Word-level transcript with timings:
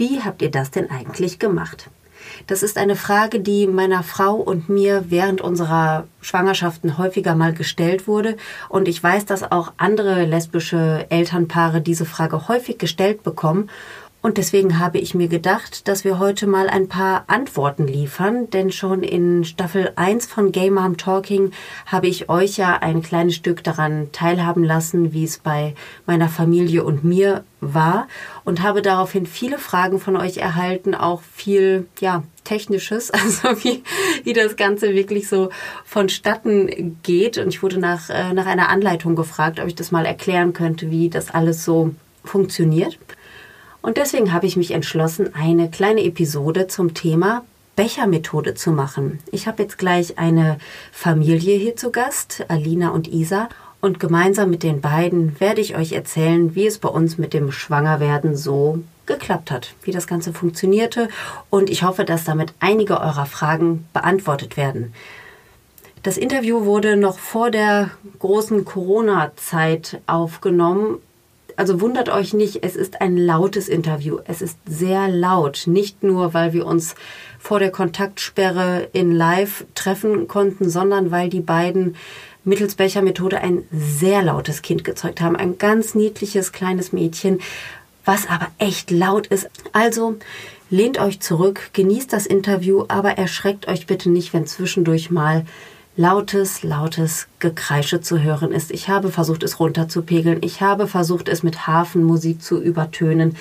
Wie 0.00 0.22
habt 0.22 0.40
ihr 0.40 0.50
das 0.50 0.70
denn 0.70 0.90
eigentlich 0.90 1.38
gemacht? 1.38 1.90
Das 2.46 2.62
ist 2.62 2.78
eine 2.78 2.96
Frage, 2.96 3.38
die 3.38 3.66
meiner 3.66 4.02
Frau 4.02 4.36
und 4.36 4.70
mir 4.70 5.04
während 5.10 5.42
unserer 5.42 6.06
Schwangerschaften 6.22 6.96
häufiger 6.96 7.34
mal 7.34 7.52
gestellt 7.52 8.08
wurde. 8.08 8.38
Und 8.70 8.88
ich 8.88 9.02
weiß, 9.02 9.26
dass 9.26 9.52
auch 9.52 9.74
andere 9.76 10.24
lesbische 10.24 11.04
Elternpaare 11.10 11.82
diese 11.82 12.06
Frage 12.06 12.48
häufig 12.48 12.78
gestellt 12.78 13.22
bekommen. 13.22 13.68
Und 14.22 14.36
deswegen 14.36 14.78
habe 14.78 14.98
ich 14.98 15.14
mir 15.14 15.28
gedacht, 15.28 15.88
dass 15.88 16.04
wir 16.04 16.18
heute 16.18 16.46
mal 16.46 16.68
ein 16.68 16.88
paar 16.88 17.24
Antworten 17.26 17.86
liefern, 17.86 18.50
denn 18.50 18.70
schon 18.70 19.02
in 19.02 19.44
Staffel 19.44 19.92
1 19.96 20.26
von 20.26 20.52
Gay 20.52 20.70
Mom 20.70 20.98
Talking 20.98 21.52
habe 21.86 22.06
ich 22.06 22.28
euch 22.28 22.58
ja 22.58 22.76
ein 22.76 23.00
kleines 23.00 23.36
Stück 23.36 23.64
daran 23.64 24.12
teilhaben 24.12 24.62
lassen, 24.62 25.14
wie 25.14 25.24
es 25.24 25.38
bei 25.38 25.74
meiner 26.04 26.28
Familie 26.28 26.84
und 26.84 27.02
mir 27.02 27.44
war 27.62 28.08
und 28.44 28.62
habe 28.62 28.82
daraufhin 28.82 29.24
viele 29.24 29.58
Fragen 29.58 29.98
von 29.98 30.18
euch 30.18 30.36
erhalten, 30.36 30.94
auch 30.94 31.22
viel, 31.22 31.86
ja, 31.98 32.22
technisches, 32.44 33.10
also 33.12 33.64
wie, 33.64 33.82
wie 34.24 34.34
das 34.34 34.56
Ganze 34.56 34.94
wirklich 34.94 35.28
so 35.28 35.48
vonstatten 35.86 36.98
geht. 37.02 37.38
Und 37.38 37.48
ich 37.48 37.62
wurde 37.62 37.78
nach, 37.78 38.10
äh, 38.10 38.34
nach 38.34 38.46
einer 38.46 38.68
Anleitung 38.68 39.16
gefragt, 39.16 39.60
ob 39.60 39.66
ich 39.66 39.74
das 39.74 39.92
mal 39.92 40.04
erklären 40.04 40.52
könnte, 40.52 40.90
wie 40.90 41.08
das 41.08 41.30
alles 41.30 41.64
so 41.64 41.94
funktioniert. 42.22 42.98
Und 43.82 43.96
deswegen 43.96 44.32
habe 44.32 44.46
ich 44.46 44.56
mich 44.56 44.72
entschlossen, 44.72 45.34
eine 45.34 45.70
kleine 45.70 46.04
Episode 46.04 46.66
zum 46.66 46.94
Thema 46.94 47.44
Bechermethode 47.76 48.54
zu 48.54 48.72
machen. 48.72 49.20
Ich 49.32 49.46
habe 49.46 49.62
jetzt 49.62 49.78
gleich 49.78 50.18
eine 50.18 50.58
Familie 50.92 51.56
hier 51.56 51.76
zu 51.76 51.90
Gast, 51.90 52.44
Alina 52.48 52.90
und 52.90 53.08
Isa. 53.08 53.48
Und 53.80 53.98
gemeinsam 53.98 54.50
mit 54.50 54.62
den 54.62 54.82
beiden 54.82 55.40
werde 55.40 55.62
ich 55.62 55.74
euch 55.74 55.92
erzählen, 55.92 56.54
wie 56.54 56.66
es 56.66 56.78
bei 56.78 56.90
uns 56.90 57.16
mit 57.16 57.32
dem 57.32 57.50
Schwangerwerden 57.50 58.36
so 58.36 58.80
geklappt 59.06 59.50
hat, 59.50 59.74
wie 59.82 59.92
das 59.92 60.06
Ganze 60.06 60.34
funktionierte. 60.34 61.08
Und 61.48 61.70
ich 61.70 61.82
hoffe, 61.82 62.04
dass 62.04 62.24
damit 62.24 62.52
einige 62.60 63.00
eurer 63.00 63.24
Fragen 63.24 63.86
beantwortet 63.94 64.58
werden. 64.58 64.92
Das 66.02 66.18
Interview 66.18 66.66
wurde 66.66 66.96
noch 66.96 67.18
vor 67.18 67.50
der 67.50 67.90
großen 68.18 68.66
Corona-Zeit 68.66 70.02
aufgenommen 70.06 70.98
also 71.56 71.80
wundert 71.80 72.08
euch 72.08 72.34
nicht, 72.34 72.64
es 72.64 72.76
ist 72.76 73.00
ein 73.00 73.16
lautes 73.16 73.68
Interview. 73.68 74.18
Es 74.26 74.42
ist 74.42 74.58
sehr 74.66 75.08
laut. 75.08 75.64
Nicht 75.66 76.02
nur, 76.02 76.34
weil 76.34 76.52
wir 76.52 76.66
uns 76.66 76.94
vor 77.38 77.58
der 77.58 77.70
Kontaktsperre 77.70 78.88
in 78.92 79.12
Live 79.12 79.64
treffen 79.74 80.28
konnten, 80.28 80.68
sondern 80.68 81.10
weil 81.10 81.28
die 81.28 81.40
beiden 81.40 81.96
mittels 82.44 82.74
Bechermethode 82.74 83.40
ein 83.40 83.64
sehr 83.70 84.22
lautes 84.22 84.62
Kind 84.62 84.84
gezeugt 84.84 85.20
haben. 85.20 85.36
Ein 85.36 85.58
ganz 85.58 85.94
niedliches 85.94 86.52
kleines 86.52 86.92
Mädchen, 86.92 87.40
was 88.04 88.28
aber 88.28 88.48
echt 88.58 88.90
laut 88.90 89.26
ist. 89.26 89.48
Also 89.72 90.16
lehnt 90.70 90.98
euch 90.98 91.20
zurück, 91.20 91.70
genießt 91.72 92.12
das 92.12 92.26
Interview, 92.26 92.84
aber 92.88 93.12
erschreckt 93.12 93.68
euch 93.68 93.86
bitte 93.86 94.10
nicht, 94.10 94.32
wenn 94.32 94.46
zwischendurch 94.46 95.10
mal 95.10 95.44
lautes, 96.00 96.62
lautes 96.62 97.28
Gekreische 97.40 98.00
zu 98.00 98.22
hören 98.22 98.52
ist. 98.52 98.70
Ich 98.70 98.88
habe 98.88 99.10
versucht, 99.10 99.42
es 99.42 99.60
runterzupegeln. 99.60 100.38
Ich 100.40 100.62
habe 100.62 100.86
versucht, 100.86 101.28
es 101.28 101.42
mit 101.42 101.66
Hafenmusik 101.66 102.42
zu 102.42 102.58
übertönen. 102.58 103.36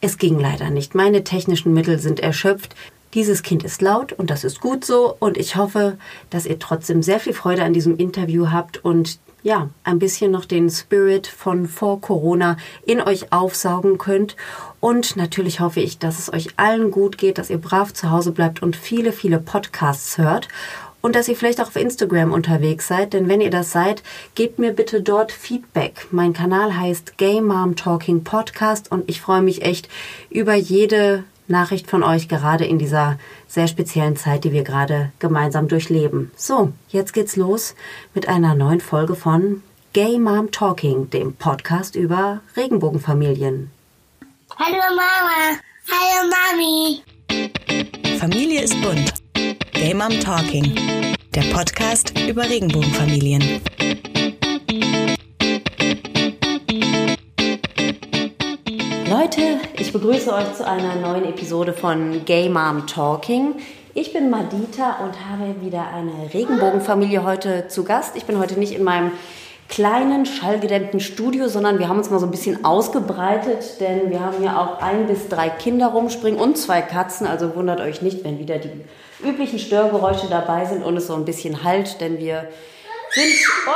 Es 0.00 0.18
ging 0.18 0.40
leider 0.40 0.70
nicht. 0.70 0.96
Meine 0.96 1.22
technischen 1.22 1.72
Mittel 1.72 2.00
sind 2.00 2.18
erschöpft. 2.18 2.74
Dieses 3.14 3.44
Kind 3.44 3.62
ist 3.62 3.82
laut 3.82 4.12
und 4.12 4.30
das 4.30 4.42
ist 4.42 4.60
gut 4.60 4.84
so. 4.84 5.14
Und 5.20 5.36
ich 5.36 5.54
hoffe, 5.54 5.96
dass 6.28 6.44
ihr 6.44 6.58
trotzdem 6.58 7.04
sehr 7.04 7.20
viel 7.20 7.34
Freude 7.34 7.62
an 7.62 7.72
diesem 7.72 7.96
Interview 7.96 8.50
habt 8.50 8.84
und 8.84 9.20
ja, 9.44 9.70
ein 9.84 10.00
bisschen 10.00 10.32
noch 10.32 10.44
den 10.44 10.70
Spirit 10.70 11.28
von 11.28 11.68
vor 11.68 12.00
Corona 12.00 12.56
in 12.84 13.00
euch 13.00 13.32
aufsaugen 13.32 13.98
könnt. 13.98 14.34
Und 14.80 15.14
natürlich 15.14 15.60
hoffe 15.60 15.80
ich, 15.80 15.98
dass 15.98 16.18
es 16.18 16.32
euch 16.32 16.48
allen 16.56 16.90
gut 16.90 17.16
geht, 17.16 17.38
dass 17.38 17.50
ihr 17.50 17.58
brav 17.58 17.92
zu 17.92 18.10
Hause 18.10 18.32
bleibt 18.32 18.60
und 18.60 18.74
viele, 18.74 19.12
viele 19.12 19.38
Podcasts 19.38 20.18
hört 20.18 20.48
und 21.02 21.14
dass 21.16 21.28
ihr 21.28 21.36
vielleicht 21.36 21.60
auch 21.60 21.66
auf 21.66 21.76
Instagram 21.76 22.32
unterwegs 22.32 22.88
seid, 22.88 23.12
denn 23.12 23.28
wenn 23.28 23.40
ihr 23.40 23.50
das 23.50 23.72
seid, 23.72 24.02
gebt 24.34 24.58
mir 24.58 24.72
bitte 24.72 25.02
dort 25.02 25.32
Feedback. 25.32 26.06
Mein 26.10 26.32
Kanal 26.32 26.76
heißt 26.76 27.18
Gay 27.18 27.40
Mom 27.40 27.76
Talking 27.76 28.24
Podcast 28.24 28.90
und 28.90 29.10
ich 29.10 29.20
freue 29.20 29.42
mich 29.42 29.62
echt 29.62 29.88
über 30.30 30.54
jede 30.54 31.24
Nachricht 31.48 31.90
von 31.90 32.02
euch, 32.02 32.28
gerade 32.28 32.64
in 32.64 32.78
dieser 32.78 33.18
sehr 33.48 33.68
speziellen 33.68 34.16
Zeit, 34.16 34.44
die 34.44 34.52
wir 34.52 34.62
gerade 34.62 35.12
gemeinsam 35.18 35.68
durchleben. 35.68 36.30
So, 36.36 36.72
jetzt 36.88 37.12
geht's 37.12 37.36
los 37.36 37.74
mit 38.14 38.28
einer 38.28 38.54
neuen 38.54 38.80
Folge 38.80 39.16
von 39.16 39.62
Gay 39.92 40.18
Mom 40.18 40.50
Talking, 40.52 41.10
dem 41.10 41.34
Podcast 41.34 41.96
über 41.96 42.40
Regenbogenfamilien. 42.56 43.70
Hallo 44.56 44.76
Mama, 44.76 45.58
hallo 45.90 46.30
Mami. 46.30 47.02
Familie 48.18 48.62
ist 48.62 48.80
bunt. 48.80 49.21
Gay 49.82 49.94
Mom 49.94 50.20
Talking, 50.20 50.72
der 51.34 51.42
Podcast 51.52 52.16
über 52.16 52.48
Regenbogenfamilien. 52.48 53.42
Leute, 59.10 59.58
ich 59.76 59.92
begrüße 59.92 60.32
euch 60.32 60.54
zu 60.54 60.64
einer 60.64 60.94
neuen 60.94 61.24
Episode 61.24 61.72
von 61.72 62.24
Gay 62.24 62.48
Mom 62.48 62.86
Talking. 62.86 63.56
Ich 63.92 64.12
bin 64.12 64.30
Madita 64.30 65.04
und 65.04 65.16
habe 65.28 65.60
wieder 65.60 65.88
eine 65.88 66.32
Regenbogenfamilie 66.32 67.24
heute 67.24 67.66
zu 67.66 67.82
Gast. 67.82 68.14
Ich 68.14 68.24
bin 68.24 68.38
heute 68.38 68.60
nicht 68.60 68.74
in 68.74 68.84
meinem 68.84 69.10
kleinen, 69.72 70.26
schallgedämmten 70.26 71.00
Studio, 71.00 71.48
sondern 71.48 71.78
wir 71.78 71.88
haben 71.88 71.96
uns 71.96 72.10
mal 72.10 72.18
so 72.18 72.26
ein 72.26 72.30
bisschen 72.30 72.62
ausgebreitet, 72.62 73.80
denn 73.80 74.10
wir 74.10 74.20
haben 74.20 74.44
ja 74.44 74.60
auch 74.60 74.82
ein 74.82 75.06
bis 75.06 75.30
drei 75.30 75.48
Kinder 75.48 75.86
rumspringen 75.86 76.38
und 76.38 76.58
zwei 76.58 76.82
Katzen. 76.82 77.26
Also 77.26 77.56
wundert 77.56 77.80
euch 77.80 78.02
nicht, 78.02 78.22
wenn 78.22 78.38
wieder 78.38 78.58
die 78.58 78.70
üblichen 79.24 79.58
Störgeräusche 79.58 80.26
dabei 80.28 80.66
sind 80.66 80.84
und 80.84 80.98
es 80.98 81.06
so 81.06 81.14
ein 81.14 81.24
bisschen 81.24 81.64
halt, 81.64 82.02
denn 82.02 82.18
wir 82.18 82.48
sind. 83.12 83.32
Oh, 83.66 83.70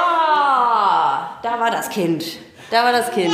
da 1.42 1.58
war 1.58 1.70
das 1.70 1.88
Kind. 1.88 2.26
Da 2.70 2.84
war 2.84 2.92
das 2.92 3.10
Kind. 3.12 3.32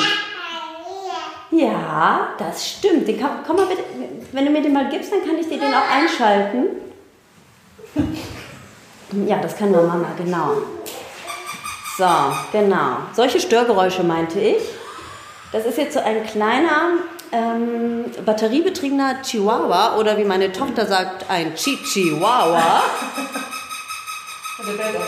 Ja, 1.51 2.29
das 2.39 2.65
stimmt. 2.65 3.09
Den 3.09 3.19
kann, 3.19 3.41
komm 3.45 3.57
mal 3.57 3.67
bitte, 3.67 3.83
wenn 4.31 4.45
du 4.45 4.53
mir 4.53 4.63
den 4.63 4.73
mal 4.73 4.89
gibst, 4.89 5.11
dann 5.13 5.27
kann 5.27 5.37
ich 5.37 5.49
dir 5.49 5.59
den 5.59 5.75
auch 5.75 5.91
einschalten. 5.91 6.67
Ja, 9.27 9.39
das 9.43 9.57
kann 9.57 9.73
nur 9.73 9.83
Mama, 9.83 10.07
genau. 10.17 10.53
So, 11.99 12.09
genau. 12.53 12.99
Solche 13.15 13.41
Störgeräusche 13.41 14.03
meinte 14.03 14.41
ich. 14.41 14.63
Das 15.53 15.67
ist 15.67 15.77
jetzt 15.77 15.93
so 15.93 16.01
ein 16.01 16.25
kleiner 16.25 16.93
ähm, 17.33 18.05
batteriebetriebener 18.25 19.21
Chihuahua 19.23 19.97
oder 19.99 20.17
wie 20.17 20.25
meine 20.25 20.53
Tochter 20.53 20.87
sagt, 20.87 21.29
ein 21.29 21.55
Chihuahua. 21.55 22.83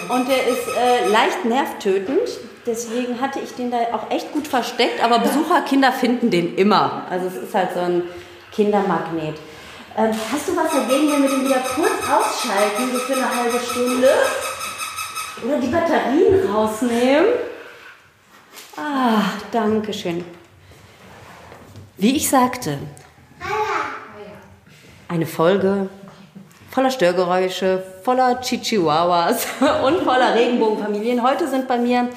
Und 0.09 0.29
der 0.29 0.47
ist 0.47 0.69
äh, 0.77 1.09
leicht 1.09 1.45
nervtötend. 1.45 2.29
Deswegen 2.67 3.21
hatte 3.21 3.41
ich 3.41 3.55
den 3.55 3.71
da 3.71 3.79
auch 3.93 4.11
echt 4.11 4.33
gut 4.33 4.47
versteckt. 4.47 5.03
Aber 5.03 5.19
Besucherkinder 5.21 5.93
finden 5.93 6.31
den 6.31 6.57
immer. 6.57 7.07
Also 7.09 7.29
es 7.29 7.37
ist 7.37 7.55
halt 7.55 7.71
so 7.75 7.81
ein 7.81 8.03
Kindermagnet. 8.53 9.37
Ähm, 9.97 10.11
hast 10.33 10.49
du 10.49 10.57
was 10.57 10.73
dagegen, 10.73 11.13
wenn 11.13 11.23
wir 11.23 11.29
den 11.29 11.45
wieder 11.45 11.63
kurz 11.75 11.93
ausschalten, 12.03 12.93
so 12.93 12.99
für 12.99 13.13
eine 13.15 13.37
halbe 13.37 13.59
Stunde? 13.61 14.09
Oder 15.43 15.59
die 15.59 15.67
Batterien 15.67 16.49
rausnehmen? 16.51 17.27
Ah, 18.77 19.23
danke 19.51 19.93
schön. 19.93 20.25
Wie 21.97 22.17
ich 22.17 22.29
sagte, 22.29 22.79
eine 25.09 25.27
Folge 25.27 25.89
voller 26.71 26.91
Störgeräusche, 26.91 27.83
voller 28.03 28.41
Chihuahuas 28.41 29.47
und 29.85 30.03
voller 30.03 30.35
Regenbogenfamilien. 30.35 31.23
Heute 31.23 31.49
sind 31.49 31.69
bei 31.69 31.79
mir 31.79 32.09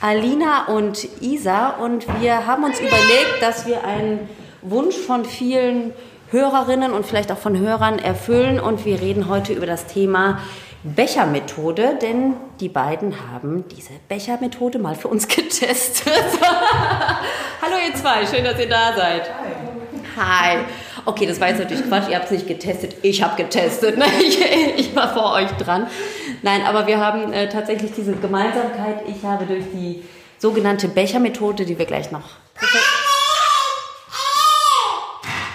Alina 0.00 0.66
und 0.66 1.06
Isa 1.20 1.70
und 1.70 2.06
wir 2.20 2.46
haben 2.46 2.64
uns 2.64 2.80
überlegt, 2.80 3.40
dass 3.40 3.66
wir 3.66 3.84
einen 3.84 4.28
Wunsch 4.62 4.96
von 4.96 5.24
vielen 5.24 5.92
Hörerinnen 6.30 6.92
und 6.92 7.06
vielleicht 7.06 7.30
auch 7.30 7.38
von 7.38 7.58
Hörern 7.58 7.98
erfüllen 7.98 8.58
und 8.60 8.84
wir 8.84 9.00
reden 9.00 9.28
heute 9.28 9.52
über 9.52 9.66
das 9.66 9.86
Thema 9.86 10.40
Bechermethode, 10.82 11.98
denn 12.00 12.34
die 12.58 12.70
beiden 12.70 13.14
haben 13.30 13.66
diese 13.68 13.92
Bechermethode 14.08 14.78
mal 14.78 14.94
für 14.94 15.08
uns 15.08 15.28
getestet. 15.28 16.14
Hallo 17.62 17.74
ihr 17.86 17.94
zwei, 17.94 18.24
schön, 18.26 18.44
dass 18.44 18.58
ihr 18.58 18.68
da 18.68 18.94
seid. 18.96 19.30
Hi. 20.16 20.56
Hi. 20.56 20.58
Okay, 21.04 21.26
das 21.26 21.40
war 21.40 21.48
jetzt 21.48 21.58
natürlich 21.58 21.86
Quatsch, 21.86 22.08
ihr 22.08 22.16
habt 22.16 22.26
es 22.26 22.30
nicht 22.30 22.48
getestet, 22.48 22.96
ich 23.02 23.22
habe 23.22 23.36
getestet. 23.36 23.98
Ne? 23.98 24.04
Ich, 24.20 24.40
ich, 24.76 24.96
war 24.96 25.12
vor 25.12 25.32
euch 25.34 25.50
dran. 25.52 25.86
Nein, 26.42 26.62
aber 26.62 26.86
wir 26.86 26.98
haben 26.98 27.32
äh, 27.32 27.48
tatsächlich 27.48 27.92
diese 27.92 28.12
Gemeinsamkeit. 28.12 29.02
Ich 29.06 29.24
habe 29.24 29.44
durch 29.44 29.64
die 29.72 30.02
sogenannte 30.38 30.88
Bechermethode, 30.88 31.64
die 31.64 31.78
wir 31.78 31.86
gleich 31.86 32.10
noch... 32.10 32.28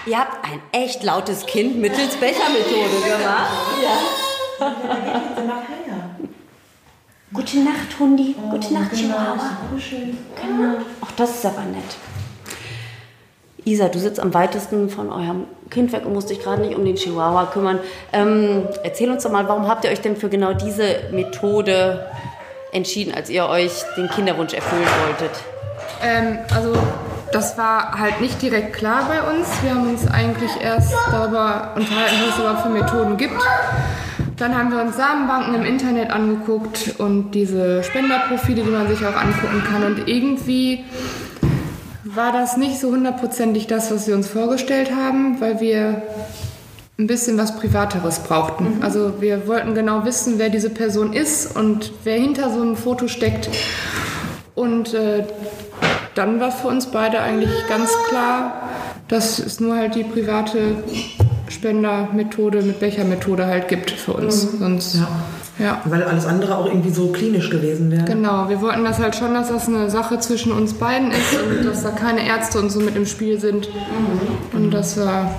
Ihr 0.06 0.18
habt 0.18 0.44
ein 0.44 0.62
echt 0.70 1.02
lautes 1.02 1.46
Kind 1.46 1.78
mittels 1.78 2.14
Bechermethode 2.16 3.18
gemacht. 3.18 3.50
Ja. 3.82 4.25
Gute 7.32 7.58
Nacht, 7.58 7.98
Hundi. 7.98 8.34
Oh, 8.38 8.50
Gute 8.50 8.72
Nacht, 8.74 8.90
genau, 8.90 9.16
Chihuahua. 9.16 9.58
Genau. 10.42 10.74
Ach, 11.02 11.12
das 11.16 11.30
ist 11.30 11.46
aber 11.46 11.62
nett. 11.62 11.96
Isa, 13.64 13.88
du 13.88 13.98
sitzt 13.98 14.20
am 14.20 14.32
weitesten 14.32 14.88
von 14.88 15.10
eurem 15.10 15.44
Kind 15.70 15.92
weg 15.92 16.06
und 16.06 16.12
musst 16.12 16.30
dich 16.30 16.40
gerade 16.40 16.62
nicht 16.62 16.76
um 16.76 16.84
den 16.84 16.94
Chihuahua 16.94 17.46
kümmern. 17.46 17.80
Ähm, 18.12 18.68
erzähl 18.84 19.10
uns 19.10 19.24
doch 19.24 19.32
mal, 19.32 19.48
warum 19.48 19.66
habt 19.66 19.84
ihr 19.84 19.90
euch 19.90 20.00
denn 20.00 20.16
für 20.16 20.28
genau 20.28 20.52
diese 20.52 21.10
Methode 21.10 22.06
entschieden, 22.72 23.12
als 23.12 23.28
ihr 23.28 23.46
euch 23.46 23.72
den 23.96 24.08
Kinderwunsch 24.08 24.54
erfüllen 24.54 24.86
wolltet? 25.04 25.36
Ähm, 26.02 26.38
also 26.54 26.74
das 27.32 27.58
war 27.58 27.98
halt 27.98 28.20
nicht 28.20 28.40
direkt 28.40 28.74
klar 28.74 29.08
bei 29.08 29.20
uns. 29.36 29.48
Wir 29.62 29.70
haben 29.70 29.90
uns 29.90 30.06
eigentlich 30.06 30.50
erst 30.60 30.94
darüber 31.10 31.72
unterhalten, 31.74 32.14
was 32.22 32.34
es 32.34 32.38
überhaupt 32.38 32.62
für 32.62 32.68
Methoden 32.68 33.16
gibt. 33.16 33.42
Dann 34.36 34.54
haben 34.54 34.70
wir 34.70 34.82
uns 34.82 34.96
Samenbanken 34.96 35.54
im 35.54 35.64
Internet 35.64 36.10
angeguckt 36.10 36.96
und 36.98 37.30
diese 37.30 37.82
Spenderprofile, 37.82 38.62
die 38.62 38.70
man 38.70 38.86
sich 38.86 39.04
auch 39.06 39.16
angucken 39.16 39.62
kann. 39.66 39.82
Und 39.82 40.08
irgendwie 40.08 40.84
war 42.04 42.32
das 42.32 42.58
nicht 42.58 42.78
so 42.78 42.90
hundertprozentig 42.90 43.66
das, 43.66 43.90
was 43.90 44.06
wir 44.06 44.14
uns 44.14 44.28
vorgestellt 44.28 44.90
haben, 44.94 45.40
weil 45.40 45.60
wir 45.60 46.02
ein 46.98 47.06
bisschen 47.06 47.38
was 47.38 47.56
Privateres 47.56 48.20
brauchten. 48.20 48.82
Also 48.82 49.20
wir 49.20 49.46
wollten 49.48 49.74
genau 49.74 50.04
wissen, 50.04 50.38
wer 50.38 50.50
diese 50.50 50.70
Person 50.70 51.14
ist 51.14 51.56
und 51.56 51.92
wer 52.04 52.18
hinter 52.18 52.50
so 52.50 52.60
einem 52.60 52.76
Foto 52.76 53.08
steckt. 53.08 53.48
Und 54.54 54.92
äh, 54.92 55.24
dann 56.14 56.40
war 56.40 56.50
für 56.50 56.68
uns 56.68 56.86
beide 56.86 57.20
eigentlich 57.20 57.50
ganz 57.68 57.90
klar, 58.08 58.68
dass 59.08 59.38
es 59.38 59.60
nur 59.60 59.76
halt 59.76 59.94
die 59.94 60.04
private 60.04 60.82
Spendermethode 61.56 62.62
mit 62.62 62.78
Bechermethode 62.80 63.46
halt 63.46 63.68
gibt 63.68 63.90
für 63.90 64.12
uns. 64.12 64.42
Sonst, 64.58 64.96
Ja. 64.96 65.08
ja. 65.58 65.80
Weil 65.86 66.02
alles 66.04 66.26
andere 66.26 66.56
auch 66.56 66.66
irgendwie 66.66 66.90
so 66.90 67.08
klinisch 67.12 67.50
gewesen 67.50 67.90
wäre. 67.90 68.04
Genau, 68.04 68.48
wir 68.48 68.60
wollten 68.60 68.84
das 68.84 68.98
halt 68.98 69.16
schon, 69.16 69.34
dass 69.34 69.48
das 69.48 69.66
eine 69.68 69.90
Sache 69.90 70.18
zwischen 70.20 70.52
uns 70.52 70.74
beiden 70.74 71.10
ist 71.10 71.34
und 71.34 71.64
dass 71.70 71.82
da 71.82 71.90
keine 71.90 72.26
Ärzte 72.26 72.58
und 72.58 72.70
so 72.70 72.80
mit 72.80 72.94
im 72.94 73.06
Spiel 73.06 73.40
sind. 73.40 73.68
Und 74.52 74.70
das 74.70 74.96
war 74.98 75.30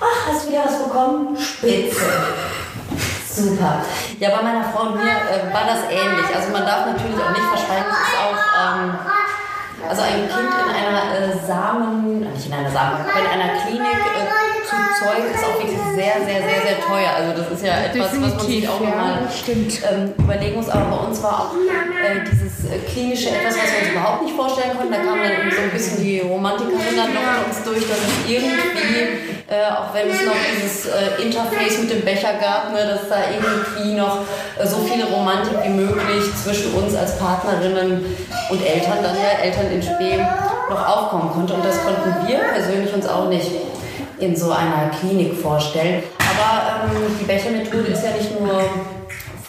Ach, 0.00 0.28
hast 0.28 0.46
du 0.46 0.50
wieder 0.50 0.62
was 0.64 0.82
bekommen? 0.84 1.36
Spitze. 1.36 2.00
Super. 3.28 3.82
Ja, 4.20 4.28
bei 4.36 4.42
meiner 4.42 4.64
Frau 4.64 4.88
und 4.88 4.96
mir 4.96 5.02
äh, 5.10 5.52
war 5.54 5.64
das 5.66 5.84
ähnlich. 5.90 6.26
Also 6.34 6.52
man 6.52 6.62
darf 6.66 6.86
natürlich 6.86 7.16
auch 7.16 7.30
nicht 7.30 7.48
verschweigen, 7.48 7.88
es 7.90 7.96
ist 8.08 8.18
auch, 8.20 8.40
ähm, 8.60 8.90
also 9.88 10.02
ein 10.02 10.28
Kind 10.28 10.52
in 10.52 10.70
einer 10.76 11.32
äh, 11.32 11.46
Samen, 11.46 12.20
nicht 12.20 12.46
in 12.46 12.52
einer 12.52 12.70
Samen, 12.70 12.98
in 13.00 13.26
einer 13.40 13.50
Klinik 13.64 13.98
zeugen, 15.02 15.26
ist 15.34 15.44
auch 15.44 15.58
wirklich 15.58 15.82
sehr, 15.94 16.16
sehr, 16.22 16.40
sehr, 16.46 16.60
sehr 16.62 16.78
teuer. 16.80 17.10
Also 17.10 17.42
das 17.42 17.48
ist 17.50 17.66
ja 17.66 17.74
etwas, 17.90 18.12
was 18.12 18.18
man 18.18 18.38
sich 18.38 18.68
auch 18.68 18.80
nochmal 18.80 19.26
ähm, 19.26 20.14
überlegen 20.18 20.56
muss. 20.56 20.68
Aber 20.68 20.84
bei 20.96 21.00
uns 21.06 21.22
war 21.22 21.34
auch 21.40 21.52
äh, 21.54 22.22
dieses 22.30 22.70
äh, 22.70 22.78
klinische 22.86 23.30
etwas, 23.30 23.58
was 23.58 23.66
wir 23.66 23.78
uns 23.82 23.90
überhaupt 23.90 24.22
nicht 24.22 24.36
vorstellen 24.36 24.76
konnten. 24.76 24.92
Da 24.92 25.00
kam 25.02 25.18
dann 25.18 25.50
so 25.50 25.62
ein 25.62 25.70
bisschen 25.70 25.98
die 26.02 26.20
Romantikerin 26.20 26.96
dann 26.96 27.14
noch 27.14 27.26
mit 27.26 27.46
uns 27.50 27.58
durch, 27.64 27.82
dass 27.88 27.98
es 27.98 28.14
irgendwie, 28.30 29.26
äh, 29.50 29.68
auch 29.74 29.92
wenn 29.92 30.08
es 30.08 30.22
noch 30.24 30.38
dieses 30.54 30.86
äh, 30.86 31.22
Interface 31.22 31.78
mit 31.82 31.90
dem 31.90 32.02
Becher 32.02 32.38
gab, 32.40 32.72
ne, 32.72 32.86
dass 32.86 33.08
da 33.08 33.28
irgendwie 33.28 33.98
noch 33.98 34.22
äh, 34.58 34.66
so 34.66 34.78
viel 34.86 35.02
Romantik 35.04 35.58
wie 35.64 35.74
möglich 35.74 36.24
zwischen 36.42 36.72
uns 36.74 36.94
als 36.94 37.18
Partnerinnen 37.18 38.04
und 38.50 38.60
Eltern, 38.64 39.02
dann 39.02 39.16
ja 39.16 39.42
Eltern 39.42 39.70
in 39.70 39.82
Spee, 39.82 40.18
noch 40.70 40.88
aufkommen 40.88 41.30
konnte. 41.32 41.54
Und 41.54 41.64
das 41.64 41.82
konnten 41.82 42.26
wir 42.26 42.38
persönlich 42.54 42.92
uns 42.94 43.06
auch 43.06 43.28
nicht 43.28 43.50
in 44.22 44.36
so 44.36 44.52
einer 44.52 44.88
Klinik 44.90 45.34
vorstellen. 45.34 46.04
Aber 46.18 46.84
ähm, 46.84 47.16
die 47.20 47.24
Bechermethode 47.24 47.88
ist 47.88 48.04
ja 48.04 48.12
nicht 48.12 48.38
nur 48.38 48.62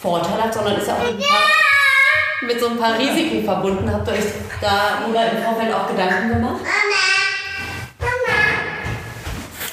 vorteilhaft, 0.02 0.54
sondern 0.54 0.76
ist 0.76 0.88
ja 0.88 0.94
auch 0.94 0.98
paar, 0.98 2.46
mit 2.46 2.60
so 2.60 2.68
ein 2.68 2.78
paar 2.78 2.98
Risiken 2.98 3.44
verbunden. 3.44 3.90
Habt 3.90 4.08
ihr 4.08 4.14
euch 4.14 4.24
da 4.60 5.08
oder 5.08 5.30
im 5.30 5.42
Vorfeld 5.42 5.74
auch 5.74 5.88
Gedanken 5.88 6.28
gemacht? 6.28 6.60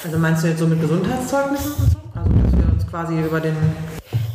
Also 0.04 0.18
meinst 0.18 0.42
du 0.42 0.48
jetzt 0.48 0.58
so 0.58 0.66
mit 0.66 0.80
Gesundheitszeugnissen 0.80 1.72
und 1.72 1.90
so? 1.90 1.98
Also 2.14 2.30
dass 2.30 2.52
wir 2.52 2.72
uns 2.72 2.86
quasi 2.88 3.20
über 3.20 3.40
den 3.40 3.56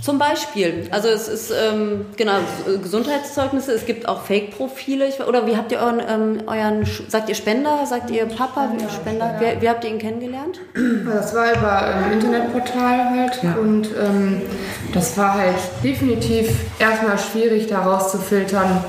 Zum 0.07 0.19
Beispiel. 0.19 0.87
Also 0.91 1.09
es 1.09 1.27
ist 1.27 1.51
ähm, 1.51 2.05
genau 2.15 2.35
Gesundheitszeugnisse. 2.81 3.73
Es 3.73 3.85
gibt 3.85 4.07
auch 4.07 4.21
Fake-Profile. 4.21 5.09
Oder 5.27 5.45
wie 5.45 5.57
habt 5.57 5.69
ihr 5.73 5.79
euren, 5.79 5.99
ähm, 5.99 6.43
euren 6.47 6.87
sagt 7.09 7.27
ihr 7.27 7.35
Spender? 7.35 7.85
Sagt 7.85 8.09
ihr 8.11 8.25
Papa? 8.25 8.69
Wie, 8.73 8.89
Spender? 8.89 9.35
Wie, 9.37 9.61
wie 9.61 9.67
habt 9.69 9.83
ihr 9.83 9.89
ihn 9.89 9.99
kennengelernt? 9.99 10.61
Das 11.05 11.35
war 11.35 11.51
über 11.53 11.81
ein 11.81 12.13
Internetportal 12.13 13.09
halt 13.09 13.43
Ja. 13.43 13.55
und 13.59 13.89
ähm, 14.01 14.43
das 14.93 15.17
war 15.17 15.33
halt 15.33 15.57
definitiv 15.83 16.51
erstmal 16.79 17.17
schwierig 17.19 17.67
da 17.67 17.79
rauszufiltern, 17.79 18.81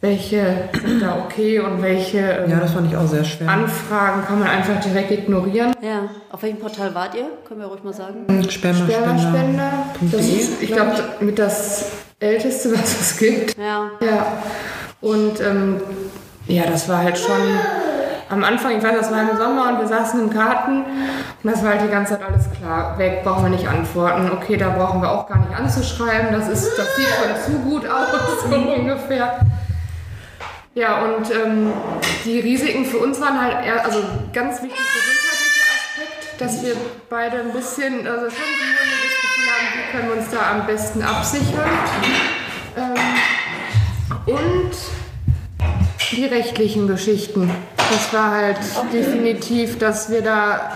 welche 0.00 0.70
sind 0.82 1.02
da 1.02 1.18
okay 1.24 1.60
und 1.60 1.82
welche 1.82 2.18
ähm, 2.18 2.50
Ja, 2.50 2.60
das 2.60 2.72
fand 2.72 2.90
ich 2.90 2.96
auch 2.96 3.06
sehr 3.06 3.24
schwer. 3.24 3.48
Anfragen 3.48 4.24
kann 4.26 4.38
man 4.38 4.48
einfach 4.48 4.80
direkt 4.80 5.10
ignorieren. 5.10 5.74
Ja. 5.82 6.08
Auf 6.30 6.42
welchem 6.42 6.58
Portal 6.58 6.94
wart 6.94 7.14
ihr? 7.14 7.26
Können 7.46 7.60
wir 7.60 7.66
ruhig 7.66 7.82
mal 7.82 7.92
sagen. 7.92 8.24
Spermaspender, 8.48 8.92
Spermaspender. 8.94 9.72
das 10.00 10.26
ist, 10.26 10.62
ich 10.62 10.72
glaube, 10.72 10.92
mit 11.20 11.38
das 11.38 11.92
älteste, 12.18 12.72
was 12.78 13.00
es 13.00 13.16
gibt. 13.18 13.58
Ja. 13.58 13.90
Ja, 14.00 14.26
und 15.02 15.40
ähm, 15.40 15.80
ja, 16.46 16.64
das 16.64 16.88
war 16.88 16.98
halt 16.98 17.18
schon 17.18 17.36
am 18.30 18.44
Anfang, 18.44 18.78
ich 18.78 18.82
weiß, 18.82 18.96
das 18.96 19.10
war 19.10 19.28
im 19.28 19.36
Sommer 19.36 19.70
und 19.70 19.80
wir 19.80 19.88
saßen 19.88 20.20
im 20.20 20.30
Garten 20.30 20.84
und 21.42 21.50
das 21.50 21.62
war 21.62 21.70
halt 21.72 21.82
die 21.82 21.88
ganze 21.88 22.14
Zeit 22.14 22.22
alles 22.22 22.46
klar. 22.52 22.96
Weg 22.96 23.24
brauchen 23.24 23.44
wir 23.44 23.50
nicht 23.50 23.66
antworten. 23.68 24.30
Okay, 24.30 24.56
da 24.56 24.70
brauchen 24.70 25.02
wir 25.02 25.10
auch 25.10 25.28
gar 25.28 25.38
nicht 25.40 25.58
anzuschreiben. 25.58 26.32
Das, 26.32 26.48
ist, 26.48 26.78
das 26.78 26.96
sieht 26.96 27.06
schon 27.06 27.54
zu 27.54 27.58
gut 27.68 27.86
aus, 27.86 28.06
so 28.48 28.54
ungefähr. 28.54 29.40
Ja, 30.74 31.04
und 31.04 31.28
ähm, 31.32 31.72
die 32.24 32.38
Risiken 32.38 32.84
für 32.84 32.98
uns 32.98 33.20
waren 33.20 33.40
halt 33.40 33.66
eher, 33.66 33.84
also 33.84 34.04
ganz 34.32 34.62
wichtig 34.62 34.78
gesundheitlicher 34.78 35.66
Aspekt, 35.74 36.40
dass 36.40 36.62
wir 36.62 36.76
beide 37.08 37.40
ein 37.40 37.52
bisschen, 37.52 38.06
also 38.06 38.30
schon 38.30 38.44
mulmiges 38.44 39.16
Gefühl 39.20 39.50
haben, 39.50 39.66
wie 39.74 39.90
können 39.90 40.08
wir 40.08 40.16
uns 40.16 40.30
da 40.30 40.52
am 40.52 40.66
besten 40.66 41.02
absichern. 41.02 41.70
Ähm, 42.76 42.94
und 44.26 44.70
die 46.12 46.24
rechtlichen 46.24 46.86
Geschichten. 46.86 47.50
Das 47.76 48.12
war 48.12 48.30
halt 48.30 48.58
definitiv, 48.92 49.78
dass 49.78 50.10
wir 50.10 50.22
da 50.22 50.70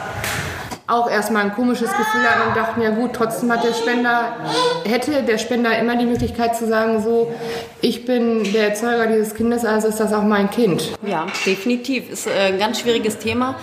auch 0.86 1.10
erstmal 1.10 1.44
ein 1.44 1.54
komisches 1.54 1.90
Gefühl 1.90 2.22
hatten 2.28 2.48
und 2.48 2.56
dachten, 2.56 2.82
ja 2.82 2.90
gut, 2.90 3.14
trotzdem 3.14 3.50
hat 3.50 3.64
der 3.64 3.72
Spender, 3.72 4.36
hätte 4.84 5.22
der 5.22 5.38
Spender 5.38 5.78
immer 5.78 5.96
die 5.96 6.04
Möglichkeit 6.04 6.56
zu 6.56 6.66
sagen, 6.66 7.02
so, 7.02 7.32
ich 7.80 8.04
bin 8.04 8.52
der 8.52 8.68
Erzeuger 8.68 9.06
dieses 9.06 9.34
Kindes, 9.34 9.64
also 9.64 9.88
ist 9.88 9.98
das 9.98 10.12
auch 10.12 10.24
mein 10.24 10.50
Kind. 10.50 10.92
Ja, 11.06 11.26
definitiv. 11.46 12.10
Ist 12.10 12.26
äh, 12.26 12.48
ein 12.48 12.58
ganz 12.58 12.80
schwieriges 12.80 13.18
Thema. 13.18 13.54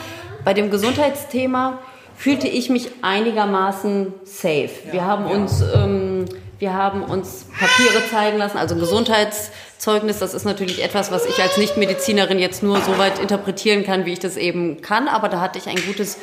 Bei 0.44 0.56
dem 0.56 0.72
Gesundheitsthema 0.72 1.78
fühlte 2.16 2.48
ich 2.48 2.72
mich 2.72 2.90
einigermaßen 3.04 4.14
safe. 4.24 4.72
Wir 4.90 5.06
haben 5.06 5.26
uns, 5.26 5.64
ähm, 5.76 6.26
wir 6.58 6.74
haben 6.74 7.04
uns 7.04 7.46
Papiere 7.60 8.04
zeigen 8.10 8.40
lassen, 8.40 8.58
also 8.58 8.76
Gesundheitszeugnis. 8.76 10.18
Das 10.18 10.34
ist 10.34 10.46
natürlich 10.46 10.84
etwas, 10.84 11.12
was 11.12 11.28
ich 11.28 11.40
als 11.40 11.58
Nichtmedizinerin 11.58 12.40
jetzt 12.40 12.64
nur 12.64 12.82
so 12.82 12.98
weit 12.98 13.20
interpretieren 13.20 13.84
kann, 13.84 14.06
wie 14.06 14.14
ich 14.14 14.20
das 14.20 14.38
eben 14.38 14.82
kann. 14.82 15.08
Aber 15.08 15.30
da 15.30 15.40
hatte 15.40 15.60
ich 15.60 15.68
ein 15.68 15.84
gutes 15.86 16.18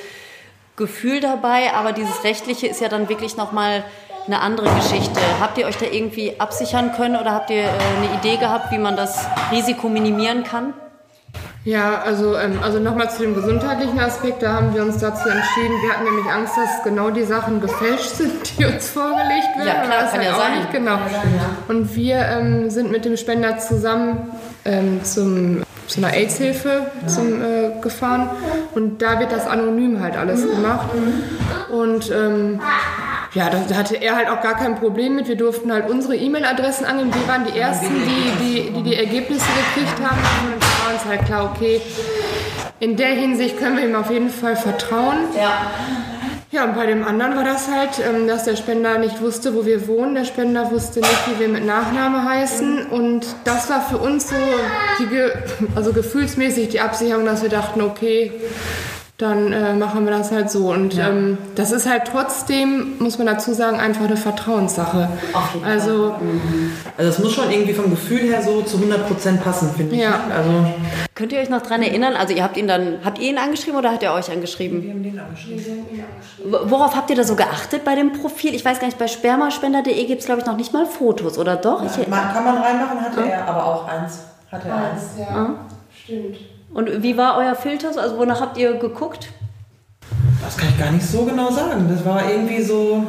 Gefühl 0.79 1.21
dabei. 1.21 1.75
Aber 1.75 1.93
dieses 1.93 2.25
rechtliche 2.25 2.67
ist 2.67 2.81
ja 2.81 2.89
dann 2.89 3.11
wirklich 3.11 3.37
noch 3.37 3.53
mal 3.53 3.85
eine 4.27 4.41
andere 4.41 4.75
Geschichte. 4.77 5.21
Habt 5.41 5.59
ihr 5.59 5.67
euch 5.67 5.77
da 5.77 5.87
irgendwie 5.87 6.39
absichern 6.39 6.93
können 6.93 7.17
oder 7.17 7.33
habt 7.33 7.51
ihr 7.51 7.65
äh, 7.65 7.69
eine 7.69 8.15
Idee 8.19 8.37
gehabt, 8.37 8.71
wie 8.71 8.79
man 8.79 8.97
das 8.97 9.27
Risiko 9.51 9.89
minimieren 9.89 10.45
kann? 10.45 10.73
Ja, 11.65 12.01
also, 12.03 12.37
ähm, 12.37 12.61
also 12.63 12.79
nochmal 12.79 13.11
zu 13.11 13.23
dem 13.23 13.35
gesundheitlichen 13.35 13.99
Aspekt, 14.01 14.43
da 14.43 14.55
haben 14.55 14.75
wir 14.75 14.83
uns 14.83 14.99
dazu 14.99 15.29
entschieden. 15.29 15.75
Wir 15.83 15.93
hatten 15.93 16.05
nämlich 16.05 16.25
Angst, 16.27 16.55
dass 16.57 16.83
genau 16.83 17.11
die 17.11 17.25
Sachen 17.25 17.61
gefälscht 17.61 18.11
sind, 18.11 18.59
die 18.59 18.65
uns 18.65 18.89
vorgelegt 18.89 19.57
werden. 19.57 19.67
Ja, 19.67 19.83
klar, 19.83 20.03
Das 20.03 20.13
kann 20.13 20.21
halt 20.21 20.31
ja 20.31 20.35
auch 20.35 20.39
sein. 20.39 20.59
Nicht, 20.61 20.73
genau. 20.73 20.99
Und 21.69 21.95
wir 21.95 22.17
ähm, 22.17 22.71
sind 22.71 22.91
mit 22.91 23.05
dem 23.05 23.17
Spender 23.17 23.59
zusammen 23.59 24.31
ähm, 24.65 25.05
zum, 25.05 25.63
zu 25.89 25.99
einer 25.99 26.13
AIDS-Hilfe 26.13 26.87
zum, 27.07 27.43
äh, 27.43 27.81
gefahren. 27.81 28.31
Und 28.75 29.03
da 29.03 29.19
wird 29.19 29.33
das 29.33 29.47
anonym 29.47 30.01
halt 30.01 30.17
alles 30.17 30.49
gemacht. 30.49 30.89
Und 31.71 32.11
ähm, 32.11 32.61
ja, 33.35 33.51
da 33.51 33.77
hatte 33.77 33.97
er 33.97 34.17
halt 34.17 34.29
auch 34.29 34.41
gar 34.43 34.57
kein 34.57 34.77
Problem 34.77 35.17
mit. 35.17 35.29
Wir 35.29 35.37
durften 35.37 35.73
halt 35.73 35.89
unsere 35.89 36.17
E-Mail-Adressen 36.17 36.87
angeben. 36.87 37.13
Wir 37.15 37.29
waren 37.29 37.45
die 37.45 37.59
Ersten, 37.59 37.87
die 37.87 38.45
die, 38.45 38.71
die, 38.71 38.83
die 38.83 38.95
Ergebnisse 38.95 39.47
gekriegt 39.75 39.99
haben. 40.01 40.19
Und 40.53 40.63
da 40.63 40.87
war 40.87 40.95
uns 40.95 41.05
halt 41.05 41.25
klar, 41.27 41.51
okay, 41.53 41.81
in 42.81 42.97
der 42.97 43.09
Hinsicht 43.09 43.59
können 43.59 43.77
wir 43.77 43.85
ihm 43.85 43.95
auf 43.97 44.11
jeden 44.11 44.31
Fall 44.31 44.57
vertrauen. 44.57 45.17
Ja. 45.37 45.71
Ja, 46.51 46.65
und 46.65 46.75
bei 46.75 46.87
dem 46.87 47.05
anderen 47.05 47.37
war 47.37 47.45
das 47.45 47.69
halt, 47.69 47.91
ähm, 47.99 48.27
dass 48.27 48.45
der 48.45 48.57
Spender 48.57 48.97
nicht 48.97 49.21
wusste, 49.21 49.55
wo 49.55 49.67
wir 49.67 49.87
wohnen. 49.87 50.15
Der 50.15 50.25
Spender 50.25 50.71
wusste 50.71 51.01
nicht, 51.01 51.29
wie 51.29 51.41
wir 51.41 51.49
mit 51.49 51.67
Nachname 51.67 52.25
heißen. 52.25 52.87
Und 52.87 53.27
das 53.45 53.69
war 53.69 53.83
für 53.83 53.99
uns 53.99 54.31
so, 54.31 54.35
die, 54.99 55.31
also 55.77 55.93
gefühlsmäßig 55.93 56.71
die 56.71 56.81
Absicherung, 56.81 57.27
dass 57.27 57.43
wir 57.43 57.51
dachten, 57.51 57.83
okay, 57.83 58.33
dann 59.19 59.53
äh, 59.53 59.75
machen 59.75 60.05
wir 60.05 60.13
das 60.13 60.31
halt 60.31 60.49
so. 60.49 60.71
Und 60.71 60.97
ähm, 60.97 61.39
das 61.57 61.73
ist 61.73 61.91
halt 61.91 62.03
trotzdem, 62.05 62.93
muss 63.01 63.19
man 63.19 63.27
dazu 63.27 63.53
sagen, 63.53 63.81
einfach 63.81 64.05
eine 64.05 64.17
Vertrauenssache. 64.17 65.09
Also 65.65 66.15
Also 66.97 67.11
es 67.11 67.19
muss 67.19 67.33
schon 67.33 67.51
irgendwie 67.51 67.75
vom 67.75 67.91
Gefühl 67.91 68.21
her 68.21 68.41
so 68.43 68.63
zu 68.63 68.77
100% 68.77 69.39
passen, 69.39 69.73
finde 69.77 69.97
ich. 69.97 70.03
Ja. 70.03 70.21
Also 70.33 70.51
Könnt 71.17 71.33
ihr 71.33 71.41
euch 71.41 71.51
noch 71.51 71.63
dran 71.63 71.83
erinnern? 71.83 72.15
Also 72.15 72.33
ihr 72.33 72.45
habt 72.45 72.57
ihn 72.57 72.69
dann, 72.69 72.99
habt 73.05 73.19
ihr 73.19 73.31
ihn 73.31 73.39
angeschrieben 73.39 73.77
oder 73.77 73.91
hat 73.91 74.05
er 74.05 74.15
euch 74.15 74.31
angeschrieben? 74.31 74.85
wir 74.85 74.93
haben 74.93 75.03
den 75.03 75.19
angeschrieben. 75.19 75.65
Worauf 76.67 76.95
habt 76.95 77.11
ihr 77.11 77.17
da 77.17 77.25
so 77.25 77.35
geachtet 77.35 77.85
bei 77.85 77.97
dem 77.97 78.13
Profil? 78.13 78.55
Ich 78.55 78.65
weiß 78.65 78.79
gar 78.79 78.87
nicht, 78.87 78.99
bei 78.99 79.09
spermaspender.de 79.09 80.05
gibt 80.07 80.21
es 80.21 80.27
glaube 80.27 80.43
ich 80.43 80.47
noch 80.47 80.57
nicht 80.57 80.73
mal 80.73 80.87
Fotos, 80.87 81.39
oder 81.39 81.57
doch? 81.57 81.83
Ich, 81.85 82.07
Man, 82.07 82.33
kann 82.33 82.45
man 82.45 82.59
reinmachen, 82.59 83.01
hatte 83.01 83.29
er 83.29 83.49
aber 83.49 83.67
auch 83.67 83.89
eins. 83.89 84.21
Hatte 84.53 84.69
er 84.69 84.77
eins. 84.77 85.03
ja, 85.19 85.55
stimmt. 86.05 86.37
Und 86.73 87.03
wie 87.03 87.17
war 87.17 87.37
euer 87.39 87.55
Filter? 87.55 87.93
so? 87.93 88.01
Also 88.01 88.19
wonach 88.19 88.41
habt 88.41 88.57
ihr 88.57 88.75
geguckt? 88.75 89.31
Das 90.43 90.57
kann 90.57 90.69
ich 90.69 90.79
gar 90.79 90.91
nicht 90.91 91.07
so 91.07 91.25
genau 91.25 91.51
sagen. 91.51 91.89
Das 91.91 92.05
war 92.05 92.31
irgendwie 92.31 92.63
so. 92.63 93.05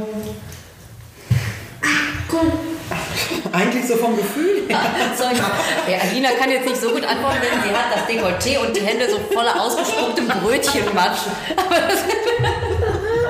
Eigentlich 3.51 3.88
so 3.88 3.96
vom 3.96 4.16
Gefühl 4.16 4.68
her. 4.68 4.80
Sorry. 5.18 5.36
Ja, 5.36 5.98
Alina 6.10 6.30
kann 6.39 6.51
jetzt 6.51 6.68
nicht 6.68 6.80
so 6.80 6.89
gut 6.89 7.04
antworten, 7.04 7.38
denn 7.42 7.62
sie 7.63 7.75
hat 7.75 7.88
das 7.94 8.06
Dekolleté 8.08 8.60
und 8.60 8.75
die 8.75 8.82
Hände 8.82 9.10
so 9.10 9.20
voller 9.34 9.60
ausgespucktem 9.60 10.28
Brötchenmatsch. 10.28 11.22
Aber 11.56 11.75
das, 11.75 12.04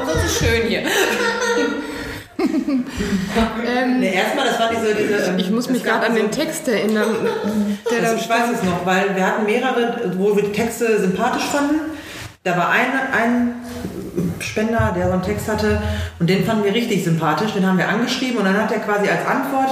aber 0.02 0.14
das 0.14 0.26
ist 0.26 0.40
schön 0.40 0.68
hier. 0.68 0.84
Nee, 4.00 4.14
erstmal, 4.14 4.46
das 4.46 4.60
war 4.60 4.70
diese. 4.72 4.96
diese 4.96 5.26
ähm, 5.32 5.40
Ich 5.40 5.50
muss 5.52 5.66
es 5.66 5.72
mich 5.72 5.84
gerade 5.84 6.06
an 6.08 6.14
so- 6.14 6.20
den 6.22 6.32
Text 6.32 6.68
erinnern, 6.68 7.08
der 7.92 8.04
Also 8.10 8.16
ich 8.16 8.30
weiß 8.30 8.44
es 8.56 8.64
noch, 8.64 8.86
weil 8.86 9.16
wir 9.16 9.26
hatten 9.26 9.46
mehrere, 9.46 10.14
wo 10.18 10.36
wir 10.36 10.44
die 10.44 10.52
Texte 10.52 11.00
sympathisch 11.00 11.44
fanden. 11.46 11.80
Da 12.44 12.56
war 12.58 12.70
ein, 12.70 12.88
ein 13.12 13.54
Spender, 14.40 14.94
der 14.96 15.08
so 15.08 15.14
einen 15.14 15.22
Text 15.24 15.48
hatte 15.50 15.82
und 16.20 16.30
den 16.30 16.46
fanden 16.46 16.64
wir 16.64 16.74
richtig 16.74 17.04
sympathisch. 17.04 17.52
Den 17.54 17.68
haben 17.68 17.78
wir 17.78 17.90
angeschrieben 17.90 18.38
und 18.38 18.46
dann 18.46 18.58
hat 18.58 18.72
er 18.72 18.80
quasi 18.80 19.10
als 19.10 19.26
Antwort 19.28 19.70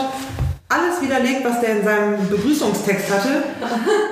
alles 0.70 1.02
widerlegt, 1.02 1.46
was 1.46 1.62
der 1.62 1.78
in 1.78 1.84
seinem 1.84 2.28
Begrüßungstext 2.28 3.10
hatte. 3.10 3.44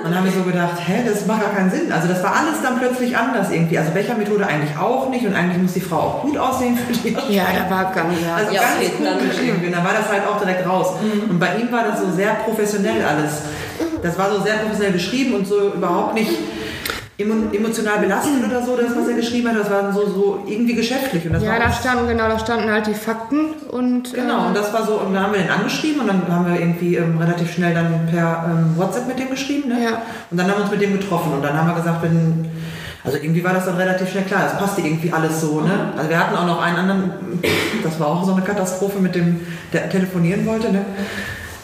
Und 0.02 0.04
dann 0.04 0.16
haben 0.16 0.24
wir 0.24 0.32
so 0.32 0.42
gedacht, 0.42 0.76
hä, 0.86 1.02
das 1.06 1.26
macht 1.26 1.42
gar 1.42 1.52
keinen 1.52 1.70
Sinn. 1.70 1.92
Also 1.92 2.08
das 2.08 2.22
war 2.22 2.34
alles 2.34 2.62
dann 2.62 2.78
plötzlich 2.78 3.14
anders 3.14 3.50
irgendwie. 3.50 3.78
Also 3.78 3.90
Bechermethode 3.90 4.46
eigentlich 4.46 4.76
auch 4.78 5.10
nicht 5.10 5.26
und 5.26 5.34
eigentlich 5.34 5.60
muss 5.60 5.74
die 5.74 5.82
Frau 5.82 5.96
auch 5.96 6.22
gut 6.22 6.38
aussehen 6.38 6.78
für 6.78 6.94
die 6.94 7.14
Ja, 7.28 7.44
da 7.52 7.74
war 7.74 7.92
ganz, 7.92 8.14
ja. 8.24 8.36
also 8.36 8.54
Ja, 8.54 8.62
ganz 8.62 9.18
komisch 9.18 9.36
irgendwie. 9.46 9.66
Und 9.66 9.72
dann 9.72 9.84
war 9.84 9.92
das 9.92 10.10
halt 10.10 10.26
auch 10.26 10.40
direkt 10.40 10.66
raus. 10.66 10.94
Und 11.28 11.38
bei 11.38 11.56
ihm 11.56 11.70
war 11.70 11.84
das 11.84 12.00
so 12.00 12.10
sehr 12.10 12.32
professionell 12.36 13.04
alles. 13.04 13.42
Das 14.02 14.18
war 14.18 14.32
so 14.32 14.40
sehr 14.40 14.54
professionell 14.54 14.92
geschrieben 14.92 15.34
und 15.34 15.46
so 15.46 15.74
überhaupt 15.74 16.14
nicht 16.14 16.30
emotional 17.18 17.98
belastet 17.98 18.44
oder 18.46 18.62
so, 18.62 18.76
das, 18.76 18.94
was 18.94 19.08
er 19.08 19.14
geschrieben 19.14 19.48
hat. 19.48 19.58
Das 19.58 19.70
war 19.70 19.90
so, 19.92 20.06
so 20.06 20.44
irgendwie 20.46 20.74
geschäftlich. 20.74 21.24
Und 21.26 21.32
das 21.32 21.42
Ja, 21.42 21.58
da 21.58 21.72
standen, 21.72 22.08
genau, 22.08 22.28
da 22.28 22.38
standen 22.38 22.70
halt 22.70 22.86
die 22.86 22.94
Fakten 22.94 23.52
und 23.70 24.12
Genau, 24.12 24.40
ähm, 24.40 24.46
und 24.48 24.56
das 24.56 24.72
war 24.72 24.84
so, 24.84 25.00
und 25.00 25.14
dann 25.14 25.22
haben 25.22 25.32
wir 25.32 25.40
den 25.40 25.50
angeschrieben 25.50 26.02
und 26.02 26.08
dann 26.08 26.28
haben 26.28 26.46
wir 26.46 26.60
irgendwie 26.60 26.96
ähm, 26.96 27.16
relativ 27.16 27.52
schnell 27.54 27.72
dann 27.72 28.06
per 28.10 28.44
ähm, 28.50 28.76
WhatsApp 28.76 29.08
mit 29.08 29.18
dem 29.18 29.30
geschrieben. 29.30 29.70
Ne? 29.70 29.82
Ja. 29.82 30.02
Und 30.30 30.36
dann 30.36 30.46
haben 30.46 30.58
wir 30.58 30.62
uns 30.64 30.70
mit 30.70 30.82
dem 30.82 30.92
getroffen 30.92 31.32
und 31.32 31.42
dann 31.42 31.56
haben 31.56 31.68
wir 31.68 31.74
gesagt, 31.76 32.02
wenn, 32.02 32.50
also 33.02 33.16
irgendwie 33.16 33.42
war 33.42 33.54
das 33.54 33.64
dann 33.64 33.76
relativ 33.76 34.10
schnell 34.10 34.24
klar, 34.24 34.42
es 34.46 34.58
passte 34.58 34.82
irgendwie 34.82 35.10
alles 35.10 35.40
so. 35.40 35.62
Ne? 35.62 35.92
Also 35.96 36.10
wir 36.10 36.18
hatten 36.18 36.36
auch 36.36 36.46
noch 36.46 36.60
einen 36.60 36.76
anderen, 36.76 37.12
das 37.82 37.98
war 37.98 38.08
auch 38.08 38.24
so 38.24 38.32
eine 38.32 38.42
Katastrophe 38.42 38.98
mit 38.98 39.14
dem, 39.14 39.40
der 39.72 39.88
telefonieren 39.88 40.44
wollte. 40.44 40.70
Ne? 40.70 40.84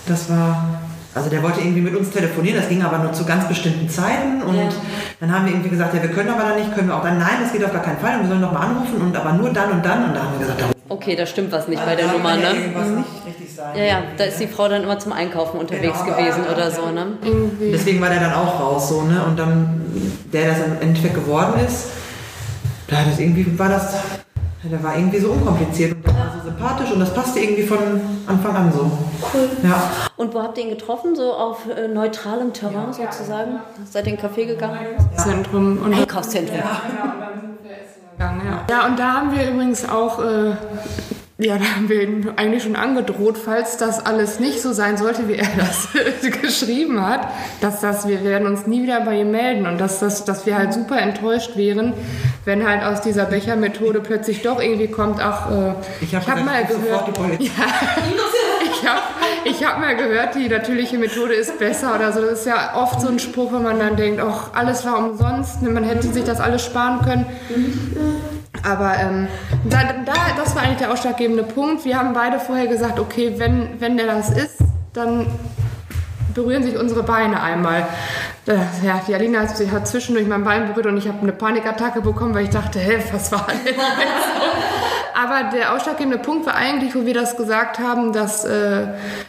Das 0.06 0.30
war, 0.30 0.71
also 1.14 1.28
der 1.28 1.42
wollte 1.42 1.60
irgendwie 1.60 1.82
mit 1.82 1.94
uns 1.94 2.10
telefonieren, 2.10 2.58
das 2.60 2.68
ging 2.68 2.82
aber 2.82 2.98
nur 2.98 3.12
zu 3.12 3.24
ganz 3.24 3.46
bestimmten 3.46 3.88
Zeiten 3.88 4.42
und 4.42 4.56
Ja. 4.56 4.68
dann 5.20 5.32
haben 5.32 5.44
wir 5.44 5.52
irgendwie 5.52 5.70
gesagt, 5.70 5.94
ja 5.94 6.02
wir 6.02 6.10
können 6.10 6.30
aber 6.30 6.42
dann 6.42 6.56
nicht, 6.58 6.74
können 6.74 6.88
wir 6.88 6.96
auch 6.96 7.02
dann, 7.02 7.18
nein, 7.18 7.38
das 7.42 7.52
geht 7.52 7.64
auf 7.64 7.72
gar 7.72 7.82
keinen 7.82 7.98
Fall 7.98 8.14
und 8.16 8.22
wir 8.22 8.28
sollen 8.28 8.40
noch 8.40 8.52
mal 8.52 8.60
anrufen 8.60 9.00
und 9.00 9.16
aber 9.16 9.32
nur 9.32 9.50
dann 9.50 9.72
und 9.72 9.84
dann 9.84 10.04
und 10.04 10.14
da 10.16 10.20
haben 10.22 10.32
wir 10.38 10.46
gesagt, 10.46 10.60
da 10.62 10.66
Okay, 10.88 11.16
da 11.16 11.24
stimmt 11.24 11.50
was 11.52 11.68
nicht 11.68 11.82
bei 11.86 11.96
der 11.96 12.06
Nummer, 12.08 12.34
ja 12.38 12.52
ne? 12.52 12.58
irgendwas 12.60 12.88
nicht 12.88 13.08
richtig 13.26 13.54
sein. 13.54 13.74
Ja, 13.76 13.82
ja, 13.82 14.02
da 14.18 14.24
ist 14.24 14.38
die 14.40 14.46
Frau 14.46 14.68
dann 14.68 14.82
immer 14.82 14.98
zum 14.98 15.12
Einkaufen 15.12 15.58
unterwegs 15.58 16.02
Genau. 16.04 16.16
gewesen 16.16 16.42
oder 16.52 16.70
so, 16.70 16.90
ne? 16.90 17.06
Deswegen 17.72 18.00
war 18.02 18.10
der 18.10 18.20
dann 18.20 18.34
auch 18.34 18.60
raus, 18.60 18.90
so, 18.90 19.02
ne? 19.02 19.22
Und 19.26 19.38
dann, 19.38 19.80
der 20.32 20.48
das 20.50 20.58
im 20.66 20.80
Endeffekt 20.80 21.14
geworden 21.14 21.54
ist, 21.66 21.86
da 22.88 22.96
das 23.08 23.18
irgendwie 23.18 23.58
war 23.58 23.70
das, 23.70 23.94
der 24.70 24.82
war 24.82 24.96
irgendwie 24.96 25.18
so 25.18 25.32
unkompliziert 25.32 25.96
und 25.96 26.06
der 26.06 26.14
war 26.14 26.32
so 26.36 26.48
sympathisch 26.48 26.92
und 26.92 27.00
das 27.00 27.12
passte 27.12 27.40
irgendwie 27.40 27.64
von 27.64 27.78
Anfang 28.26 28.54
an 28.54 28.72
so. 28.72 28.90
Cool. 29.34 29.48
Ja. 29.64 29.90
Und 30.16 30.34
wo 30.34 30.42
habt 30.42 30.56
ihr 30.58 30.64
ihn 30.64 30.70
getroffen? 30.70 31.16
So 31.16 31.32
auf 31.32 31.68
äh, 31.68 31.88
neutralem 31.88 32.52
Terrain 32.52 32.92
sozusagen? 32.92 33.60
Seid 33.90 34.06
ihr 34.06 34.12
in 34.12 34.18
den 34.18 34.24
Café 34.24 34.46
gegangen? 34.46 34.78
Zentrum 35.16 35.78
und 35.82 35.92
Einkaufszentrum. 35.92 36.58
gegangen, 38.12 38.42
ja. 38.44 38.64
Ja, 38.70 38.86
und 38.86 38.98
da 38.98 39.12
haben 39.14 39.36
wir 39.36 39.50
übrigens 39.50 39.88
auch, 39.88 40.22
äh, 40.22 40.50
ja, 41.38 41.58
da 41.58 41.64
haben 41.64 41.88
wir 41.88 42.02
ihn 42.02 42.28
eigentlich 42.36 42.62
schon 42.62 42.76
angedroht, 42.76 43.36
falls 43.36 43.78
das 43.78 44.04
alles 44.06 44.38
nicht 44.38 44.62
so 44.62 44.72
sein 44.72 44.96
sollte, 44.96 45.28
wie 45.28 45.34
er 45.34 45.48
das 45.56 45.88
geschrieben 46.40 47.04
hat, 47.04 47.26
dass 47.60 47.80
das, 47.80 48.06
wir 48.06 48.22
werden 48.22 48.46
uns 48.46 48.68
nie 48.68 48.84
wieder 48.84 49.00
bei 49.00 49.20
ihm 49.20 49.32
melden 49.32 49.66
und 49.66 49.80
dass, 49.80 49.98
das, 49.98 50.24
dass 50.24 50.46
wir 50.46 50.56
halt 50.56 50.72
super 50.72 50.98
enttäuscht 50.98 51.56
wären, 51.56 51.94
wenn 52.44 52.66
halt 52.66 52.82
aus 52.82 53.00
dieser 53.00 53.26
Bechermethode 53.26 54.00
plötzlich 54.00 54.42
doch 54.42 54.60
irgendwie 54.60 54.88
kommt, 54.88 55.20
ach, 55.20 55.50
äh, 55.50 55.74
Ich 56.00 56.14
habe 56.14 56.26
hab 56.26 56.44
mal 56.44 56.64
gehört, 56.64 57.08
ich 57.38 57.58
habe 58.88 59.00
ich 59.44 59.64
hab 59.64 59.78
mal 59.78 59.96
gehört, 59.96 60.34
die 60.34 60.48
natürliche 60.48 60.98
Methode 60.98 61.34
ist 61.34 61.58
besser 61.58 61.94
oder 61.94 62.12
so. 62.12 62.20
Das 62.20 62.40
ist 62.40 62.46
ja 62.46 62.74
oft 62.76 63.00
so 63.00 63.08
ein 63.08 63.18
Spruch, 63.18 63.52
wenn 63.52 63.62
man 63.62 63.78
dann 63.78 63.96
denkt, 63.96 64.20
ach, 64.20 64.50
alles 64.54 64.84
war 64.84 64.98
umsonst, 64.98 65.62
ne, 65.62 65.70
man 65.70 65.84
hätte 65.84 66.08
sich 66.08 66.24
das 66.24 66.40
alles 66.40 66.64
sparen 66.64 67.00
können. 67.02 67.26
Aber 68.64 68.94
ähm, 68.98 69.28
da, 69.68 69.78
da, 70.04 70.12
das 70.36 70.54
war 70.54 70.62
eigentlich 70.62 70.78
der 70.78 70.92
ausschlaggebende 70.92 71.42
Punkt. 71.42 71.84
Wir 71.84 71.98
haben 71.98 72.12
beide 72.12 72.38
vorher 72.38 72.66
gesagt, 72.66 73.00
okay, 73.00 73.34
wenn, 73.36 73.80
wenn 73.80 73.96
der 73.96 74.06
das 74.06 74.30
ist, 74.30 74.58
dann 74.92 75.26
berühren 76.34 76.62
sich 76.62 76.76
unsere 76.76 77.02
Beine 77.02 77.40
einmal. 77.42 77.86
Äh, 78.46 78.56
Ja, 78.84 79.00
die 79.06 79.14
Alina 79.14 79.40
hat, 79.40 79.56
sie 79.56 79.70
hat 79.70 79.86
zwischendurch 79.86 80.26
mein 80.26 80.44
Bein 80.44 80.66
berührt 80.68 80.86
und 80.86 80.96
ich 80.96 81.06
habe 81.08 81.18
eine 81.22 81.32
Panikattacke 81.32 82.00
bekommen, 82.00 82.34
weil 82.34 82.44
ich 82.44 82.50
dachte, 82.50 82.78
hä, 82.78 83.02
was 83.12 83.30
war 83.32 83.46
denn 83.48 83.58
jetzt? 83.64 83.78
Aber 85.14 85.50
der 85.56 85.74
ausschlaggebende 85.74 86.18
Punkt 86.18 86.46
war 86.46 86.54
eigentlich, 86.54 86.94
wo 86.94 87.04
wir 87.06 87.14
das 87.14 87.36
gesagt 87.36 87.78
haben, 87.78 88.12
dass, 88.12 88.44
äh, 88.44 88.86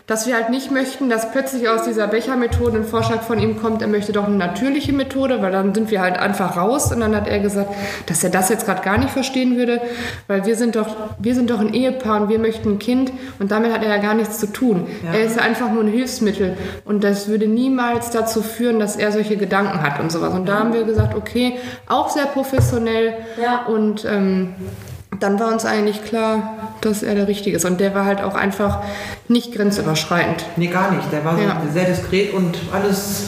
dass 0.07 0.27
wir 0.27 0.35
halt 0.35 0.49
nicht 0.49 0.71
möchten, 0.71 1.09
dass 1.09 1.31
plötzlich 1.31 1.67
aus 1.69 1.83
dieser 1.83 2.07
Bechermethode 2.07 2.77
ein 2.77 2.85
Vorschlag 2.85 3.21
von 3.23 3.39
ihm 3.39 3.61
kommt, 3.61 3.81
er 3.81 3.87
möchte 3.87 4.11
doch 4.11 4.25
eine 4.25 4.35
natürliche 4.37 4.93
Methode, 4.93 5.41
weil 5.41 5.51
dann 5.51 5.73
sind 5.73 5.91
wir 5.91 6.01
halt 6.01 6.17
einfach 6.17 6.57
raus. 6.57 6.91
Und 6.91 6.99
dann 7.01 7.15
hat 7.15 7.27
er 7.27 7.39
gesagt, 7.39 7.73
dass 8.07 8.23
er 8.23 8.29
das 8.29 8.49
jetzt 8.49 8.65
gerade 8.65 8.81
gar 8.81 8.97
nicht 8.97 9.11
verstehen 9.11 9.57
würde, 9.57 9.81
weil 10.27 10.45
wir 10.45 10.55
sind 10.55 10.75
doch, 10.75 10.87
wir 11.19 11.35
sind 11.35 11.49
doch 11.49 11.59
ein 11.59 11.73
Ehepaar 11.73 12.21
und 12.21 12.29
wir 12.29 12.39
möchten 12.39 12.73
ein 12.73 12.79
Kind 12.79 13.11
und 13.39 13.51
damit 13.51 13.73
hat 13.73 13.83
er 13.83 13.89
ja 13.89 13.97
gar 14.01 14.13
nichts 14.13 14.39
zu 14.39 14.47
tun. 14.47 14.87
Er 15.11 15.23
ist 15.23 15.37
ja 15.37 15.43
einfach 15.43 15.69
nur 15.71 15.83
ein 15.83 15.89
Hilfsmittel 15.91 16.55
und 16.85 17.03
das 17.03 17.27
würde 17.27 17.47
niemals 17.47 18.09
dazu 18.09 18.41
führen, 18.41 18.79
dass 18.79 18.95
er 18.95 19.11
solche 19.11 19.37
Gedanken 19.37 19.81
hat 19.81 19.99
und 19.99 20.11
sowas. 20.11 20.33
Und 20.33 20.47
da 20.47 20.59
haben 20.59 20.73
wir 20.73 20.83
gesagt, 20.83 21.15
okay, 21.15 21.57
auch 21.87 22.09
sehr 22.09 22.25
professionell 22.25 23.13
Ja. 23.41 23.65
und 23.67 24.05
ähm, 24.05 24.53
dann 25.23 25.39
war 25.39 25.47
uns 25.51 25.65
eigentlich 25.65 26.03
klar, 26.03 26.73
dass 26.81 27.01
er 27.01 27.15
der 27.15 27.27
Richtige 27.27 27.55
ist. 27.55 27.65
Und 27.65 27.79
der 27.79 27.95
war 27.95 28.05
halt 28.05 28.21
auch 28.21 28.35
einfach 28.35 28.81
nicht 29.29 29.53
grenzüberschreitend. 29.55 30.45
Nee, 30.57 30.67
gar 30.67 30.91
nicht. 30.91 31.11
Der 31.11 31.23
war 31.25 31.35
so 31.37 31.41
Ja. 31.43 31.61
sehr 31.73 31.85
diskret 31.85 32.33
und 32.33 32.57
alles. 32.71 33.23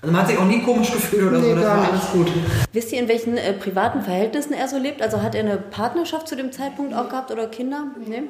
Also 0.00 0.12
man 0.12 0.20
hat 0.22 0.28
sich 0.28 0.38
auch 0.38 0.44
nie 0.44 0.62
komisch 0.62 0.92
gefühlt 0.92 1.24
oder 1.26 1.38
Nee, 1.38 1.50
so. 1.50 1.54
Das 1.56 1.64
war 1.64 1.76
nicht. 1.80 1.90
alles 1.92 2.10
gut. 2.12 2.28
Wisst 2.72 2.92
ihr, 2.92 3.00
in 3.00 3.08
welchen 3.08 3.36
äh, 3.36 3.52
privaten 3.54 4.02
Verhältnissen 4.02 4.52
er 4.52 4.68
so 4.68 4.78
lebt? 4.78 5.02
Also 5.02 5.22
hat 5.22 5.34
er 5.34 5.40
eine 5.40 5.56
Partnerschaft 5.56 6.28
zu 6.28 6.36
dem 6.36 6.52
Zeitpunkt 6.52 6.94
auch 6.94 7.08
gehabt 7.08 7.32
oder 7.32 7.46
Kinder? 7.46 7.84
Nee? 8.06 8.22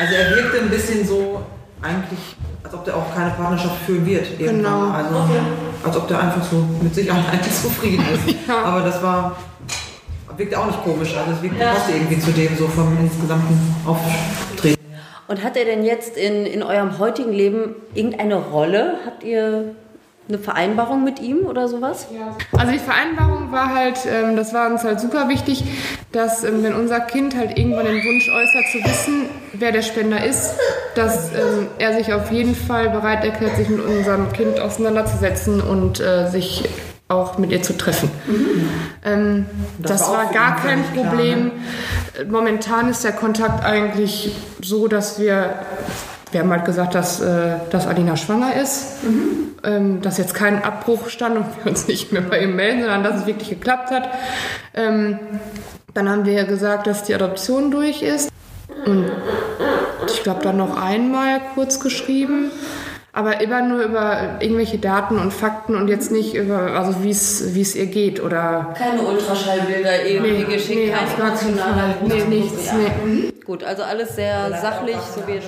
Also 0.00 0.14
er 0.14 0.36
wirkte 0.36 0.58
ein 0.60 0.70
bisschen 0.70 1.06
so 1.06 1.42
eigentlich, 1.80 2.18
als 2.64 2.74
ob 2.74 2.84
der 2.84 2.96
auch 2.96 3.14
keine 3.14 3.30
Partnerschaft 3.30 3.76
führen 3.86 4.04
wird. 4.06 4.26
Irgendwann. 4.40 4.56
Genau. 4.56 4.90
Also 4.90 5.16
als 5.84 5.96
ob 5.96 6.08
der 6.08 6.20
einfach 6.20 6.42
so 6.42 6.64
mit 6.82 6.94
sich 6.94 7.10
allein 7.10 7.42
zufrieden 7.62 8.04
ist. 8.14 8.34
Aber 8.50 8.80
das 8.80 9.02
war 9.02 9.36
wirkte 10.36 10.58
auch 10.58 10.66
nicht 10.66 10.82
komisch. 10.84 11.16
Also 11.16 11.32
es 11.32 11.42
wirkte 11.42 11.64
passte 11.64 11.92
irgendwie 11.92 12.18
zu 12.18 12.30
dem 12.32 12.56
so 12.56 12.66
vom 12.68 12.96
insgesamten 13.00 13.58
Auftreten. 13.86 14.82
Und 15.28 15.42
hat 15.42 15.56
er 15.56 15.64
denn 15.64 15.84
jetzt 15.84 16.16
in, 16.16 16.46
in 16.46 16.62
eurem 16.62 16.98
heutigen 16.98 17.32
Leben 17.32 17.76
irgendeine 17.94 18.36
Rolle? 18.36 18.96
Habt 19.06 19.24
ihr 19.24 19.74
eine 20.28 20.38
Vereinbarung 20.38 21.04
mit 21.04 21.20
ihm 21.20 21.46
oder 21.46 21.68
sowas? 21.68 22.06
Also 22.56 22.72
die 22.72 22.78
Vereinbarung 22.78 23.50
war 23.50 23.74
halt, 23.74 23.98
ähm, 24.06 24.36
das 24.36 24.54
war 24.54 24.70
uns 24.70 24.84
halt 24.84 25.00
super 25.00 25.28
wichtig, 25.28 25.64
dass 26.12 26.44
ähm, 26.44 26.62
wenn 26.62 26.74
unser 26.74 27.00
Kind 27.00 27.36
halt 27.36 27.58
irgendwann 27.58 27.86
den 27.86 27.96
Wunsch 27.96 28.28
äußert 28.28 28.64
zu 28.72 28.78
wissen, 28.88 29.24
wer 29.52 29.72
der 29.72 29.82
Spender 29.82 30.24
ist, 30.24 30.54
dass 30.94 31.32
ähm, 31.32 31.68
er 31.78 31.94
sich 31.94 32.12
auf 32.12 32.30
jeden 32.30 32.54
Fall 32.54 32.90
bereit 32.90 33.24
erklärt, 33.24 33.56
sich 33.56 33.68
mit 33.68 33.84
unserem 33.84 34.32
Kind 34.32 34.60
auseinanderzusetzen 34.60 35.60
und 35.60 36.00
äh, 36.00 36.28
sich 36.28 36.68
auch 37.12 37.38
mit 37.38 37.50
ihr 37.52 37.62
zu 37.62 37.76
treffen. 37.76 38.10
Ähm, 39.04 39.46
Das 39.78 40.00
das, 40.00 40.10
war 40.10 40.26
war 40.26 40.32
gar 40.32 40.56
kein 40.56 40.84
klar, 40.92 41.06
Problem. 41.06 41.50
Momentan 42.28 42.88
ist 42.88 43.04
der 43.04 43.12
Kontakt 43.12 43.64
eigentlich 43.64 44.34
so, 44.60 44.86
dass 44.86 45.18
wir 45.18 45.54
wir 46.32 46.40
haben 46.40 46.50
halt 46.50 46.64
gesagt, 46.64 46.94
dass, 46.94 47.20
äh, 47.20 47.56
dass 47.70 47.86
Alina 47.86 48.16
schwanger 48.16 48.56
ist, 48.56 49.04
mhm. 49.04 49.54
ähm, 49.62 50.00
dass 50.02 50.16
jetzt 50.16 50.34
kein 50.34 50.64
Abbruch 50.64 51.08
stand 51.10 51.36
und 51.36 51.44
wir 51.58 51.70
uns 51.70 51.86
nicht 51.88 52.10
mehr 52.10 52.22
bei 52.22 52.42
ihm 52.42 52.56
melden, 52.56 52.80
sondern 52.80 53.04
dass 53.04 53.20
es 53.20 53.26
wirklich 53.26 53.50
geklappt 53.50 53.90
hat. 53.90 54.08
Ähm, 54.74 55.18
dann 55.94 56.08
haben 56.08 56.24
wir 56.24 56.44
gesagt, 56.44 56.86
dass 56.86 57.04
die 57.04 57.14
Adoption 57.14 57.70
durch 57.70 58.02
ist. 58.02 58.30
Und 58.86 59.10
ich 60.06 60.22
glaube, 60.22 60.42
dann 60.42 60.56
noch 60.56 60.80
einmal 60.80 61.40
kurz 61.54 61.80
geschrieben. 61.80 62.50
Aber 63.14 63.42
immer 63.42 63.60
nur 63.60 63.82
über 63.82 64.38
irgendwelche 64.40 64.78
Daten 64.78 65.18
und 65.18 65.34
Fakten 65.34 65.76
und 65.76 65.88
jetzt 65.88 66.10
nicht 66.10 66.34
über, 66.34 66.72
also 66.72 67.04
wie 67.04 67.10
es 67.10 67.76
ihr 67.76 67.86
geht 67.86 68.22
oder. 68.22 68.74
Keine 68.76 69.02
Ultraschallbilder 69.02 70.06
irgendwie 70.06 70.30
nee, 70.30 70.44
geschickt, 70.44 70.80
nee, 70.86 70.90
kein 70.90 71.28
emotionaler 71.28 71.94
Nee, 72.06 72.24
nichts, 72.24 72.72
nee. 72.72 73.06
Mhm. 73.06 73.32
Gut, 73.44 73.64
also 73.64 73.82
alles 73.82 74.16
sehr 74.16 74.46
Oder 74.48 74.56
sachlich, 74.58 74.96
so 74.96 75.26
wie 75.26 75.34
das. 75.34 75.44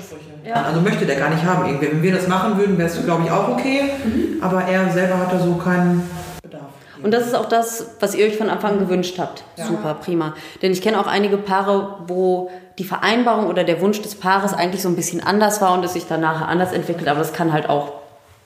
Ja. 0.47 0.64
Also 0.64 0.83
möchte 0.83 1.06
der 1.06 1.16
gar 1.16 1.30
nicht 1.30 1.42
haben 1.42 1.66
irgendwie. 1.66 1.90
Wenn 1.90 2.02
wir 2.02 2.12
das 2.12 2.28
machen 2.28 2.59
würden, 2.59 2.76
wäre 2.76 2.88
es, 2.88 3.02
glaube 3.02 3.23
ich, 3.25 3.30
auch 3.30 3.49
okay. 3.49 3.83
Mhm. 4.04 4.42
Aber 4.42 4.62
er 4.64 4.90
selber 4.90 5.18
hat 5.18 5.33
da 5.33 5.38
so 5.38 5.54
keinen 5.54 6.06
Bedarf. 6.42 6.64
Und 7.02 7.14
das 7.14 7.26
ist 7.26 7.35
auch 7.35 7.49
das, 7.49 7.97
was 8.00 8.14
ihr 8.14 8.26
euch 8.26 8.37
von 8.37 8.50
Anfang 8.50 8.73
an 8.73 8.78
gewünscht 8.80 9.18
habt. 9.18 9.44
Ja. 9.56 9.64
Super, 9.64 9.94
prima. 9.94 10.35
Denn 10.61 10.71
ich 10.73 10.83
kenne 10.83 11.00
auch 11.00 11.06
einige 11.06 11.38
Paare, 11.38 12.00
wo 12.09 12.50
die 12.78 12.85
Vereinbarung 12.85 13.47
oder 13.47 13.64
der 13.64 13.81
Wunsch 13.81 14.02
des 14.02 14.16
Paares 14.16 14.52
eigentlich 14.52 14.83
so 14.83 14.88
ein 14.88 14.97
bisschen 14.97 15.23
anders 15.23 15.61
war 15.61 15.75
und 15.75 15.85
es 15.85 15.93
sich 15.93 16.07
dann 16.07 16.21
nachher 16.21 16.49
anders 16.49 16.73
entwickelt. 16.73 17.09
Aber 17.09 17.21
das 17.21 17.33
kann 17.33 17.52
halt 17.52 17.69
auch 17.69 17.93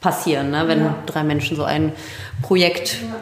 passieren, 0.01 0.51
ne? 0.51 0.69
wenn 0.69 0.85
ja. 0.85 0.95
drei 1.07 1.25
Menschen 1.25 1.57
so 1.57 1.65
ein 1.65 1.93
Projekt 2.43 2.99
ja, 3.03 3.17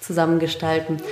zusammengestalten. 0.00 1.02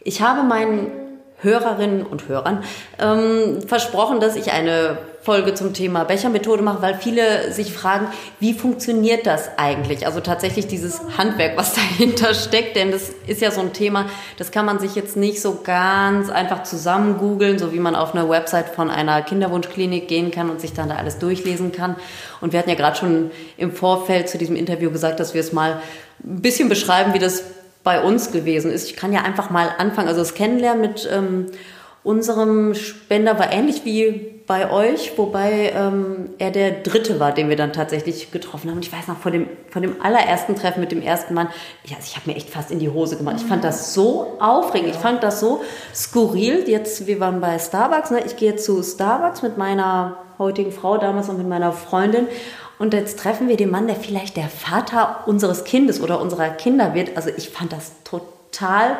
Ich 0.00 0.20
habe 0.20 0.42
meinen 0.42 0.90
Hörerinnen 1.38 2.04
und 2.04 2.28
Hörern 2.28 2.64
ähm, 2.98 3.62
versprochen, 3.66 4.20
dass 4.20 4.36
ich 4.36 4.52
eine 4.52 4.98
Folge 5.24 5.54
zum 5.54 5.72
Thema 5.72 6.04
Bechermethode 6.04 6.62
mache, 6.62 6.82
weil 6.82 6.94
viele 6.96 7.50
sich 7.50 7.72
fragen, 7.72 8.08
wie 8.40 8.52
funktioniert 8.52 9.26
das 9.26 9.48
eigentlich? 9.56 10.04
Also 10.04 10.20
tatsächlich 10.20 10.66
dieses 10.66 11.00
Handwerk, 11.16 11.56
was 11.56 11.74
dahinter 11.98 12.34
steckt, 12.34 12.76
denn 12.76 12.90
das 12.90 13.10
ist 13.26 13.40
ja 13.40 13.50
so 13.50 13.62
ein 13.62 13.72
Thema, 13.72 14.04
das 14.36 14.50
kann 14.50 14.66
man 14.66 14.78
sich 14.78 14.94
jetzt 14.94 15.16
nicht 15.16 15.40
so 15.40 15.60
ganz 15.64 16.28
einfach 16.28 16.62
zusammen 16.64 17.16
googeln, 17.16 17.58
so 17.58 17.72
wie 17.72 17.78
man 17.78 17.96
auf 17.96 18.14
eine 18.14 18.28
Website 18.28 18.68
von 18.68 18.90
einer 18.90 19.22
Kinderwunschklinik 19.22 20.08
gehen 20.08 20.30
kann 20.30 20.50
und 20.50 20.60
sich 20.60 20.74
dann 20.74 20.90
da 20.90 20.96
alles 20.96 21.18
durchlesen 21.18 21.72
kann. 21.72 21.96
Und 22.42 22.52
wir 22.52 22.58
hatten 22.58 22.68
ja 22.68 22.76
gerade 22.76 22.96
schon 22.96 23.30
im 23.56 23.72
Vorfeld 23.72 24.28
zu 24.28 24.36
diesem 24.36 24.56
Interview 24.56 24.90
gesagt, 24.90 25.20
dass 25.20 25.32
wir 25.32 25.40
es 25.40 25.54
mal 25.54 25.80
ein 26.22 26.42
bisschen 26.42 26.68
beschreiben, 26.68 27.14
wie 27.14 27.18
das 27.18 27.44
bei 27.82 28.02
uns 28.02 28.30
gewesen 28.30 28.70
ist. 28.70 28.90
Ich 28.90 28.96
kann 28.96 29.12
ja 29.14 29.22
einfach 29.22 29.48
mal 29.48 29.70
anfangen. 29.78 30.08
Also 30.08 30.20
das 30.20 30.34
Kennenlernen 30.34 30.82
mit 30.82 31.08
ähm, 31.10 31.46
unserem 32.02 32.74
Spender 32.74 33.38
war 33.38 33.50
ähnlich 33.50 33.86
wie 33.86 34.33
bei 34.46 34.70
euch, 34.70 35.16
wobei 35.16 35.72
ähm, 35.74 36.30
er 36.38 36.50
der 36.50 36.70
dritte 36.70 37.18
war, 37.18 37.32
den 37.32 37.48
wir 37.48 37.56
dann 37.56 37.72
tatsächlich 37.72 38.30
getroffen 38.30 38.68
haben. 38.68 38.76
Und 38.76 38.84
ich 38.84 38.92
weiß 38.92 39.08
noch, 39.08 39.18
vor 39.18 39.30
dem, 39.30 39.48
von 39.70 39.80
dem 39.80 40.02
allerersten 40.02 40.54
Treffen 40.54 40.80
mit 40.80 40.92
dem 40.92 41.00
ersten 41.00 41.32
Mann, 41.32 41.48
ich, 41.82 41.94
also 41.94 42.06
ich 42.06 42.16
habe 42.16 42.30
mir 42.30 42.36
echt 42.36 42.50
fast 42.50 42.70
in 42.70 42.78
die 42.78 42.90
Hose 42.90 43.16
gemacht. 43.16 43.36
Ich 43.38 43.46
fand 43.46 43.64
das 43.64 43.94
so 43.94 44.36
aufregend, 44.40 44.90
ich 44.90 45.00
fand 45.00 45.22
das 45.22 45.40
so 45.40 45.62
skurril. 45.94 46.68
Jetzt, 46.68 47.06
wir 47.06 47.20
waren 47.20 47.40
bei 47.40 47.58
Starbucks, 47.58 48.10
ne? 48.10 48.22
ich 48.24 48.36
gehe 48.36 48.56
zu 48.56 48.82
Starbucks 48.82 49.42
mit 49.42 49.56
meiner 49.56 50.18
heutigen 50.38 50.72
Frau 50.72 50.98
damals 50.98 51.28
und 51.28 51.38
mit 51.38 51.48
meiner 51.48 51.72
Freundin 51.72 52.26
und 52.78 52.92
jetzt 52.92 53.18
treffen 53.18 53.48
wir 53.48 53.56
den 53.56 53.70
Mann, 53.70 53.86
der 53.86 53.96
vielleicht 53.96 54.36
der 54.36 54.48
Vater 54.48 55.24
unseres 55.26 55.64
Kindes 55.64 56.00
oder 56.00 56.20
unserer 56.20 56.48
Kinder 56.50 56.94
wird. 56.94 57.16
Also 57.16 57.30
ich 57.36 57.50
fand 57.50 57.72
das 57.72 57.92
total 58.02 58.98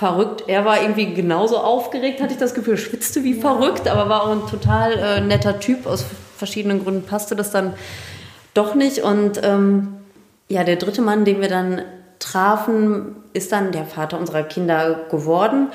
verrückt. 0.00 0.44
Er 0.46 0.64
war 0.64 0.80
irgendwie 0.80 1.12
genauso 1.12 1.58
aufgeregt, 1.58 2.22
hatte 2.22 2.32
ich 2.32 2.38
das 2.38 2.54
Gefühl, 2.54 2.78
schwitzte 2.78 3.22
wie 3.22 3.34
verrückt, 3.34 3.86
aber 3.86 4.08
war 4.08 4.22
auch 4.22 4.30
ein 4.30 4.46
total 4.48 4.92
äh, 4.92 5.20
netter 5.20 5.60
Typ. 5.60 5.86
Aus 5.86 6.06
verschiedenen 6.38 6.82
Gründen 6.82 7.02
passte 7.04 7.36
das 7.36 7.50
dann 7.50 7.74
doch 8.54 8.74
nicht. 8.74 9.00
Und 9.00 9.40
ähm, 9.44 9.98
ja, 10.48 10.64
der 10.64 10.76
dritte 10.76 11.02
Mann, 11.02 11.26
den 11.26 11.42
wir 11.42 11.50
dann 11.50 11.82
trafen, 12.18 13.14
ist 13.34 13.52
dann 13.52 13.72
der 13.72 13.84
Vater 13.84 14.18
unserer 14.18 14.42
Kinder 14.42 15.04
geworden. 15.10 15.68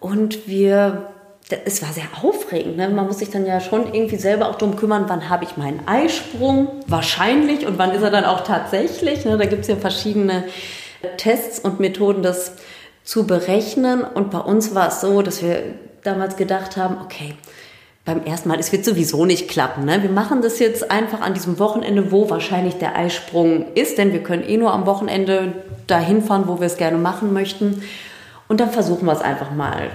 Und 0.00 0.48
wir 0.48 1.06
es 1.64 1.82
war 1.82 1.92
sehr 1.92 2.04
aufregend. 2.22 2.76
Ne? 2.76 2.88
Man 2.88 3.06
muss 3.06 3.18
sich 3.18 3.30
dann 3.30 3.44
ja 3.44 3.60
schon 3.60 3.92
irgendwie 3.92 4.16
selber 4.16 4.48
auch 4.48 4.54
darum 4.54 4.76
kümmern, 4.76 5.06
wann 5.08 5.28
habe 5.28 5.44
ich 5.44 5.56
meinen 5.56 5.80
Eisprung, 5.86 6.68
wahrscheinlich, 6.86 7.66
und 7.66 7.76
wann 7.76 7.90
ist 7.90 8.02
er 8.02 8.10
dann 8.10 8.24
auch 8.24 8.42
tatsächlich. 8.42 9.24
Ne? 9.24 9.36
Da 9.36 9.46
gibt 9.46 9.62
es 9.62 9.68
ja 9.68 9.74
verschiedene 9.74 10.44
Tests 11.16 11.58
und 11.58 11.80
Methoden, 11.80 12.22
das 12.22 12.52
zu 13.10 13.26
berechnen. 13.26 14.04
Und 14.04 14.30
bei 14.30 14.38
uns 14.38 14.72
war 14.72 14.86
es 14.86 15.00
so, 15.00 15.20
dass 15.20 15.42
wir 15.42 15.62
damals 16.04 16.36
gedacht 16.36 16.76
haben, 16.76 16.98
okay, 17.04 17.34
beim 18.04 18.24
ersten 18.24 18.48
Mal, 18.48 18.60
es 18.60 18.70
wird 18.70 18.84
sowieso 18.84 19.24
nicht 19.24 19.48
klappen. 19.48 19.84
Ne? 19.84 20.00
Wir 20.02 20.10
machen 20.10 20.42
das 20.42 20.60
jetzt 20.60 20.92
einfach 20.92 21.20
an 21.20 21.34
diesem 21.34 21.58
Wochenende, 21.58 22.12
wo 22.12 22.30
wahrscheinlich 22.30 22.74
der 22.74 22.94
Eisprung 22.94 23.66
ist, 23.74 23.98
denn 23.98 24.12
wir 24.12 24.22
können 24.22 24.48
eh 24.48 24.56
nur 24.56 24.72
am 24.72 24.86
Wochenende 24.86 25.54
dahin 25.88 26.22
fahren, 26.22 26.44
wo 26.46 26.60
wir 26.60 26.68
es 26.68 26.76
gerne 26.76 26.98
machen 26.98 27.32
möchten. 27.32 27.82
Und 28.46 28.60
dann 28.60 28.70
versuchen 28.70 29.06
wir 29.06 29.12
es 29.12 29.22
einfach 29.22 29.50
mal. 29.50 29.90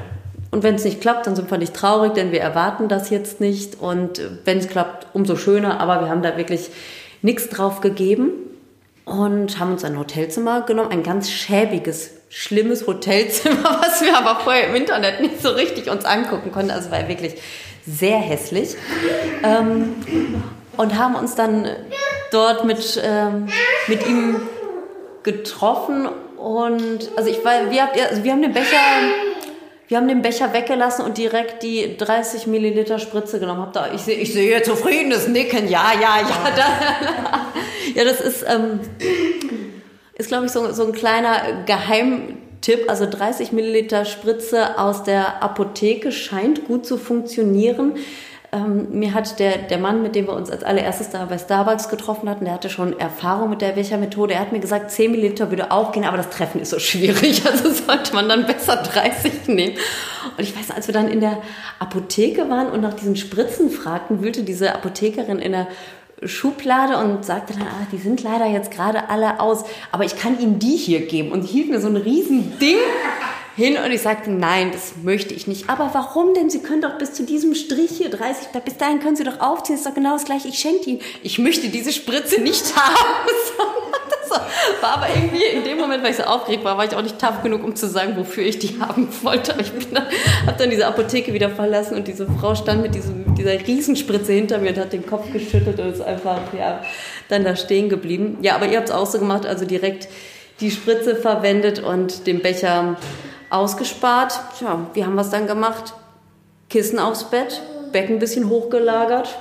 Und 0.51 0.63
wenn 0.63 0.75
es 0.75 0.83
nicht 0.83 0.99
klappt, 0.99 1.25
dann 1.25 1.37
sind 1.37 1.49
wir 1.49 1.57
nicht 1.57 1.73
traurig, 1.73 2.15
denn 2.15 2.33
wir 2.33 2.41
erwarten 2.41 2.89
das 2.89 3.09
jetzt 3.11 3.39
nicht. 3.39 3.79
Und 3.81 4.21
wenn 4.43 4.57
es 4.57 4.67
klappt, 4.67 5.07
umso 5.13 5.37
schöner. 5.37 5.79
Aber 5.79 6.01
wir 6.01 6.09
haben 6.09 6.21
da 6.21 6.35
wirklich 6.35 6.69
nichts 7.21 7.47
drauf 7.47 7.79
gegeben 7.79 8.44
und 9.05 9.59
haben 9.59 9.73
uns 9.73 9.83
ein 9.83 9.97
Hotelzimmer 9.97 10.61
genommen, 10.61 10.91
ein 10.91 11.03
ganz 11.03 11.29
schäbiges, 11.29 12.11
schlimmes 12.29 12.87
Hotelzimmer, 12.87 13.79
was 13.81 14.01
wir 14.01 14.17
aber 14.17 14.39
vorher 14.41 14.67
im 14.67 14.75
Internet 14.75 15.21
nicht 15.21 15.41
so 15.41 15.49
richtig 15.49 15.89
uns 15.89 16.05
angucken 16.05 16.51
konnten. 16.51 16.71
Also 16.71 16.91
war 16.91 17.07
wirklich 17.07 17.35
sehr 17.87 18.17
hässlich. 18.17 18.75
Ähm, 19.43 19.95
und 20.75 20.97
haben 20.97 21.15
uns 21.15 21.35
dann 21.35 21.69
dort 22.31 22.65
mit, 22.65 23.01
ähm, 23.03 23.47
mit 23.87 24.05
ihm 24.07 24.41
getroffen 25.23 26.09
und 26.37 27.09
also 27.15 27.29
ich 27.29 27.43
war, 27.43 27.71
wir, 27.71 27.87
also 28.09 28.23
wir 28.23 28.31
haben 28.31 28.41
den 28.41 28.53
Becher 28.53 28.77
wir 29.87 29.97
haben 29.97 30.07
den 30.07 30.21
Becher 30.21 30.51
weggelassen 30.53 31.05
und 31.05 31.17
direkt 31.17 31.61
die 31.61 31.95
30 31.97 32.47
Milliliter 32.47 32.97
Spritze 32.97 33.39
genommen. 33.39 33.61
Hab 33.61 33.73
da, 33.73 33.93
ich 33.93 34.01
sehe 34.01 34.17
ich 34.17 34.33
sehe 34.33 34.63
zufriedenes 34.63 35.27
Nicken. 35.27 35.67
Ja, 35.67 35.91
ja, 35.93 36.21
ja. 36.21 36.51
Da, 36.55 37.51
ja, 37.95 38.03
das 38.03 38.19
ist, 38.19 38.43
ähm, 38.47 38.79
ist 40.15 40.29
glaube 40.29 40.47
ich, 40.47 40.51
so, 40.51 40.71
so 40.71 40.87
ein 40.87 40.91
kleiner 40.91 41.63
Geheimtipp. 41.67 42.89
Also 42.89 43.05
30 43.07 43.51
Milliliter 43.51 44.05
Spritze 44.05 44.79
aus 44.79 45.03
der 45.03 45.43
Apotheke 45.43 46.11
scheint 46.11 46.65
gut 46.65 46.87
zu 46.87 46.97
funktionieren. 46.97 47.93
Ähm, 48.55 48.87
mir 48.91 49.13
hat 49.13 49.39
der, 49.39 49.57
der 49.57 49.77
Mann, 49.77 50.01
mit 50.01 50.15
dem 50.15 50.27
wir 50.27 50.33
uns 50.33 50.49
als 50.49 50.63
allererstes 50.63 51.09
da 51.09 51.25
bei 51.25 51.37
Starbucks 51.37 51.89
getroffen 51.89 52.29
hatten, 52.29 52.45
der 52.45 52.53
hatte 52.53 52.69
schon 52.69 52.97
Erfahrung 52.97 53.49
mit 53.49 53.61
der 53.61 53.75
Wäschermethode. 53.75 54.33
Er 54.33 54.39
hat 54.39 54.51
mir 54.51 54.59
gesagt, 54.59 54.91
10 54.91 55.11
Milliliter 55.11 55.49
würde 55.49 55.71
aufgehen, 55.71 56.05
aber 56.05 56.17
das 56.17 56.29
Treffen 56.29 56.61
ist 56.61 56.69
so 56.69 56.79
schwierig. 56.79 57.43
Also 57.55 57.69
sollte 57.71 58.13
man 58.13 58.27
dann 58.27 58.47
besser 58.47 58.77
30 58.77 59.47
nehmen. 59.47 59.75
Und 60.37 60.43
ich 60.43 60.57
weiß, 60.57 60.71
als 60.71 60.87
wir 60.87 60.93
dann 60.93 61.07
in 61.07 61.19
der 61.19 61.37
Apotheke 61.79 62.49
waren 62.49 62.69
und 62.69 62.81
nach 62.81 62.93
diesen 62.93 63.15
Spritzen 63.15 63.69
fragten, 63.69 64.21
wühlte 64.21 64.43
diese 64.43 64.73
Apothekerin 64.73 65.39
in 65.39 65.51
der 65.51 65.67
Schublade 66.23 66.97
und 66.97 67.23
sagte 67.23 67.53
dann, 67.53 67.63
ah, 67.63 67.87
die 67.91 67.97
sind 67.97 68.23
leider 68.23 68.45
jetzt 68.45 68.71
gerade 68.71 69.09
alle 69.09 69.39
aus, 69.39 69.65
aber 69.91 70.05
ich 70.05 70.17
kann 70.17 70.39
Ihnen 70.39 70.59
die 70.59 70.75
hier 70.75 71.05
geben. 71.05 71.31
Und 71.31 71.43
hielt 71.43 71.69
mir 71.69 71.79
so 71.79 71.87
ein 71.87 71.97
riesen 71.97 72.57
Ding 72.59 72.77
hin 73.55 73.77
und 73.77 73.91
ich 73.91 74.01
sagte, 74.01 74.31
nein, 74.31 74.71
das 74.73 74.93
möchte 75.01 75.33
ich 75.33 75.47
nicht. 75.47 75.69
Aber 75.69 75.89
warum 75.93 76.33
denn? 76.33 76.49
Sie 76.49 76.59
können 76.59 76.81
doch 76.81 76.97
bis 76.97 77.13
zu 77.13 77.23
diesem 77.23 77.55
Strich 77.55 77.91
hier 77.91 78.09
30, 78.09 78.47
bis 78.65 78.77
dahin 78.77 78.99
können 78.99 79.15
Sie 79.15 79.23
doch 79.23 79.39
aufziehen. 79.39 79.77
Ist 79.77 79.85
doch 79.85 79.93
genau 79.93 80.13
das 80.13 80.25
gleiche. 80.25 80.49
Ich 80.49 80.59
schenke 80.59 80.89
Ihnen. 80.89 81.01
Ich 81.23 81.39
möchte 81.39 81.69
diese 81.69 81.93
Spritze 81.93 82.41
nicht 82.41 82.75
haben. 82.75 83.29
das 84.29 84.81
war 84.81 84.97
aber 84.97 85.07
irgendwie 85.07 85.43
in 85.43 85.63
dem 85.63 85.77
Moment, 85.77 86.03
weil 86.03 86.11
ich 86.11 86.17
so 86.17 86.23
aufgeregt 86.23 86.65
war, 86.65 86.77
war 86.77 86.83
ich 86.83 86.95
auch 86.95 87.01
nicht 87.01 87.17
tough 87.17 87.41
genug, 87.43 87.63
um 87.63 87.75
zu 87.75 87.87
sagen, 87.87 88.17
wofür 88.17 88.43
ich 88.43 88.59
die 88.59 88.77
haben 88.79 89.07
wollte. 89.21 89.55
Ich 89.59 89.71
dann, 89.89 90.03
habe 90.45 90.57
dann 90.57 90.69
diese 90.69 90.87
Apotheke 90.87 91.33
wieder 91.33 91.49
verlassen 91.49 91.95
und 91.95 92.09
diese 92.09 92.27
Frau 92.39 92.55
stand 92.55 92.81
mit, 92.81 92.93
diesem, 92.93 93.35
dieser 93.35 93.53
Riesenspritze 93.53 94.33
hinter 94.33 94.57
mir 94.57 94.71
und 94.71 94.79
hat 94.79 94.91
den 94.91 95.05
Kopf 95.05 95.31
geschüttelt 95.31 95.79
und 95.79 95.93
ist 95.93 96.01
einfach, 96.01 96.41
ja, 96.57 96.83
dann 97.29 97.45
da 97.45 97.55
stehen 97.55 97.87
geblieben. 97.87 98.39
Ja, 98.41 98.55
aber 98.55 98.67
ihr 98.67 98.77
habt 98.77 98.89
es 98.89 98.95
auch 98.95 99.05
so 99.05 99.17
gemacht, 99.17 99.45
also 99.45 99.65
direkt 99.65 100.09
die 100.59 100.71
Spritze 100.71 101.15
verwendet 101.15 101.79
und 101.79 102.27
den 102.27 102.41
Becher 102.41 102.97
ausgespart. 103.49 104.39
Tja, 104.57 104.79
wie 104.93 105.03
haben 105.05 105.15
wir 105.15 105.21
es 105.21 105.29
dann 105.29 105.47
gemacht? 105.47 105.93
Kissen 106.69 106.99
aufs 106.99 107.25
Bett, 107.25 107.61
Becken 107.91 108.15
ein 108.15 108.19
bisschen 108.19 108.49
hochgelagert, 108.49 109.37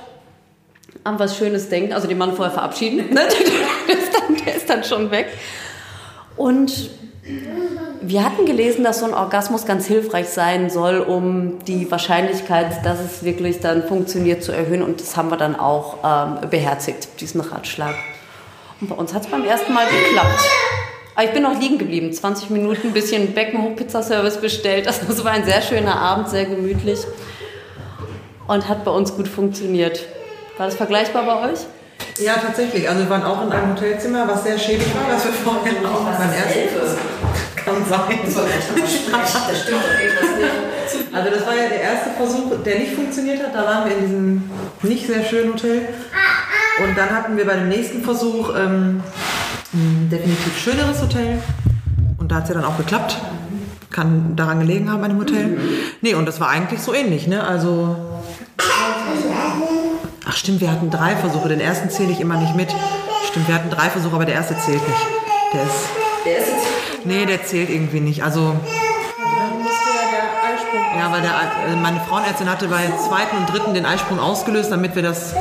an 1.03 1.19
was 1.19 1.37
Schönes 1.37 1.69
denken, 1.69 1.93
also 1.93 2.07
den 2.07 2.17
Mann 2.17 2.35
vorher 2.35 2.53
verabschieden, 2.53 3.13
ne? 3.13 3.21
der, 3.87 3.97
ist 3.97 4.13
dann, 4.13 4.35
der 4.45 4.55
ist 4.55 4.69
dann 4.69 4.83
schon 4.83 5.11
weg. 5.11 5.27
Und 6.37 6.89
wir 8.01 8.23
hatten 8.23 8.45
gelesen, 8.45 8.83
dass 8.83 8.99
so 8.99 9.05
ein 9.05 9.13
Orgasmus 9.13 9.65
ganz 9.65 9.87
hilfreich 9.87 10.29
sein 10.29 10.69
soll, 10.69 10.99
um 10.99 11.63
die 11.65 11.89
Wahrscheinlichkeit, 11.89 12.85
dass 12.85 12.99
es 12.99 13.23
wirklich 13.23 13.59
dann 13.59 13.87
funktioniert, 13.87 14.43
zu 14.43 14.51
erhöhen. 14.51 14.83
Und 14.83 15.01
das 15.01 15.17
haben 15.17 15.29
wir 15.29 15.37
dann 15.37 15.55
auch 15.55 15.97
ähm, 16.03 16.49
beherzigt, 16.49 17.19
diesen 17.21 17.41
Ratschlag. 17.41 17.95
Und 18.79 18.89
bei 18.89 18.95
uns 18.95 19.13
hat 19.13 19.23
es 19.23 19.31
beim 19.31 19.43
ersten 19.43 19.73
Mal 19.73 19.87
geklappt. 19.87 20.45
Aber 21.15 21.23
ich 21.25 21.31
bin 21.31 21.43
noch 21.43 21.59
liegen 21.59 21.77
geblieben, 21.77 22.11
20 22.11 22.49
Minuten, 22.49 22.87
ein 22.87 22.93
bisschen 22.93 23.33
Beckenhoch 23.33 23.75
Pizzaservice 23.75 24.37
bestellt. 24.37 24.87
Also 24.95 25.01
es 25.09 25.23
war 25.23 25.31
ein 25.31 25.45
sehr 25.45 25.61
schöner 25.61 25.97
Abend, 25.97 26.29
sehr 26.29 26.45
gemütlich 26.45 26.99
und 28.47 28.67
hat 28.67 28.83
bei 28.83 28.91
uns 28.91 29.15
gut 29.15 29.27
funktioniert. 29.27 30.01
War 30.57 30.67
das 30.67 30.75
vergleichbar 30.75 31.25
bei 31.25 31.51
euch? 31.51 31.59
Ja, 32.19 32.35
tatsächlich. 32.35 32.87
Also 32.87 33.03
wir 33.03 33.09
waren 33.09 33.23
auch 33.23 33.45
in 33.45 33.51
einem 33.51 33.71
Hotelzimmer, 33.71 34.27
was 34.27 34.43
sehr 34.43 34.57
schäbig 34.57 34.87
war, 34.95 35.15
was 35.15 35.25
wir 35.25 35.33
vorher 35.33 35.73
auch 35.89 36.03
beim 36.03 36.31
ersten 36.31 36.75
kann 37.55 37.85
sein. 37.85 38.19
Das 38.23 39.61
stimmt. 39.63 39.81
Also 41.11 41.29
das 41.29 41.45
war 41.47 41.55
ja 41.55 41.69
der 41.69 41.81
erste 41.81 42.11
Versuch, 42.11 42.63
der 42.63 42.79
nicht 42.79 42.93
funktioniert 42.93 43.41
hat. 43.43 43.55
Da 43.55 43.65
waren 43.65 43.89
wir 43.89 43.97
in 43.97 44.01
diesem 44.03 44.49
nicht 44.83 45.07
sehr 45.07 45.23
schönen 45.23 45.53
Hotel. 45.53 45.87
Und 46.83 46.97
dann 46.97 47.09
hatten 47.09 47.37
wir 47.37 47.45
bei 47.45 47.55
dem 47.55 47.69
nächsten 47.69 48.03
Versuch 48.03 48.53
ähm, 48.55 49.01
ein 49.75 50.09
definitiv 50.09 50.57
schöneres 50.57 51.01
Hotel. 51.01 51.41
Und 52.17 52.31
da 52.31 52.35
hat 52.35 52.43
es 52.43 52.49
ja 52.49 52.55
dann 52.55 52.65
auch 52.65 52.77
geklappt. 52.77 53.17
Kann 53.91 54.35
daran 54.35 54.59
gelegen 54.59 54.91
haben 54.91 55.03
an 55.03 55.11
dem 55.11 55.19
Hotel. 55.19 55.57
Nee, 56.01 56.15
und 56.15 56.25
das 56.25 56.39
war 56.39 56.49
eigentlich 56.49 56.81
so 56.81 56.93
ähnlich, 56.93 57.27
ne? 57.27 57.45
Also. 57.45 57.95
Ach 60.27 60.35
stimmt, 60.35 60.61
wir 60.61 60.71
hatten 60.71 60.89
drei 60.89 61.15
Versuche. 61.15 61.49
Den 61.49 61.59
ersten 61.59 61.89
zähle 61.89 62.11
ich 62.11 62.19
immer 62.19 62.37
nicht 62.37 62.55
mit. 62.55 62.73
Stimmt, 63.29 63.47
wir 63.47 63.55
hatten 63.55 63.69
drei 63.69 63.89
Versuche, 63.89 64.15
aber 64.15 64.25
der 64.25 64.35
erste 64.35 64.57
zählt 64.57 64.81
nicht. 64.87 65.07
Der 65.53 65.63
ist. 65.63 65.71
Der 66.25 66.37
ist 66.37 66.47
jetzt 66.47 67.05
Nee, 67.05 67.25
der 67.25 67.43
zählt 67.45 67.69
irgendwie 67.69 67.99
nicht. 67.99 68.23
Also. 68.23 68.41
Ja 68.41 68.95
der 70.15 70.53
Eisprung 70.53 70.99
Ja, 70.99 71.11
weil 71.11 71.21
der, 71.21 71.31
äh, 71.73 71.75
meine 71.75 71.99
Frauenärztin 71.99 72.49
hatte 72.49 72.67
bei 72.67 72.83
zweiten 73.07 73.37
und 73.37 73.51
dritten 73.51 73.73
den 73.73 73.85
Eisprung 73.85 74.19
ausgelöst, 74.19 74.71
damit 74.71 74.95
wir 74.95 75.03
das 75.03 75.33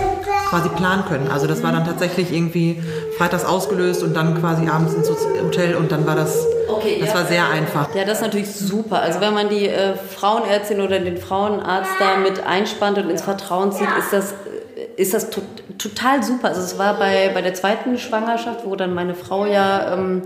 quasi 0.55 0.69
planen 0.69 1.05
können. 1.07 1.29
Also 1.31 1.49
das 1.49 1.62
war 1.64 1.73
dann 1.73 1.85
tatsächlich 1.85 2.33
irgendwie 2.33 2.81
freitags 3.19 3.45
ausgelöst 3.45 4.05
und 4.05 4.14
dann 4.14 4.40
quasi 4.40 4.69
abends 4.69 4.95
ins 4.95 5.11
Hotel 5.11 5.75
und 5.75 5.90
dann 5.90 6.07
war 6.07 6.14
das, 6.14 6.47
Okay, 6.69 6.99
das 7.01 7.09
ja. 7.09 7.14
war 7.17 7.25
sehr 7.25 7.49
einfach. 7.49 7.93
Ja, 7.95 8.05
das 8.05 8.19
ist 8.19 8.23
natürlich 8.23 8.51
super. 8.55 9.01
Also 9.03 9.21
wenn 9.21 9.35
man 9.35 9.49
die 9.49 9.69
äh, 9.69 9.97
Frauenärztin 9.97 10.81
oder 10.81 11.01
den 11.01 11.17
Frauenarzt 11.17 11.90
da 11.99 12.17
mit 12.19 12.47
einspannt 12.47 12.99
und 12.99 13.11
ins 13.11 13.23
Vertrauen 13.23 13.73
zieht, 13.73 13.88
ist 13.99 14.12
das, 14.12 14.33
äh, 14.33 15.01
ist 15.01 15.12
das 15.12 15.31
to 15.31 15.40
total 15.77 16.23
super. 16.23 16.49
Also 16.49 16.61
es 16.61 16.79
war 16.79 16.95
bei, 16.99 17.33
bei 17.35 17.43
der 17.43 17.55
zweiten 17.55 17.99
Schwangerschaft, 17.99 18.61
wo 18.64 18.77
dann 18.77 18.95
meine 18.95 19.14
Frau 19.14 19.47
ja 19.47 19.95
ähm, 19.95 20.23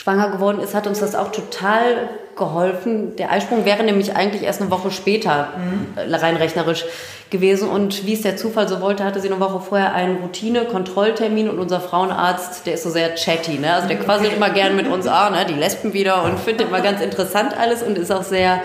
schwanger 0.00 0.30
geworden 0.30 0.60
ist, 0.60 0.74
hat 0.74 0.86
uns 0.86 1.00
das 1.00 1.14
auch 1.14 1.30
total 1.30 2.08
geholfen. 2.34 3.16
Der 3.16 3.30
Eisprung 3.30 3.66
wäre 3.66 3.84
nämlich 3.84 4.16
eigentlich 4.16 4.44
erst 4.44 4.62
eine 4.62 4.70
Woche 4.70 4.90
später, 4.90 5.48
äh, 5.96 6.14
rein 6.14 6.36
rechnerisch 6.36 6.86
gewesen. 7.28 7.68
Und 7.68 8.06
wie 8.06 8.14
es 8.14 8.22
der 8.22 8.38
Zufall 8.38 8.66
so 8.66 8.80
wollte, 8.80 9.04
hatte 9.04 9.20
sie 9.20 9.30
eine 9.30 9.40
Woche 9.40 9.60
vorher 9.60 9.92
einen 9.92 10.16
Routine-Kontrolltermin 10.16 11.50
und 11.50 11.58
unser 11.58 11.80
Frauenarzt, 11.80 12.66
der 12.66 12.74
ist 12.74 12.84
so 12.84 12.88
sehr 12.88 13.14
chatty, 13.14 13.58
ne? 13.58 13.74
Also 13.74 13.88
der 13.88 13.98
quasselt 13.98 14.32
immer 14.34 14.48
gern 14.48 14.74
mit 14.74 14.88
uns, 14.88 15.06
ah, 15.06 15.28
ne, 15.28 15.44
die 15.44 15.52
Lesben 15.52 15.92
wieder 15.92 16.24
und 16.24 16.40
findet 16.40 16.68
immer 16.68 16.80
ganz 16.80 17.02
interessant 17.02 17.54
alles 17.60 17.82
und 17.82 17.98
ist 17.98 18.10
auch 18.10 18.22
sehr 18.22 18.62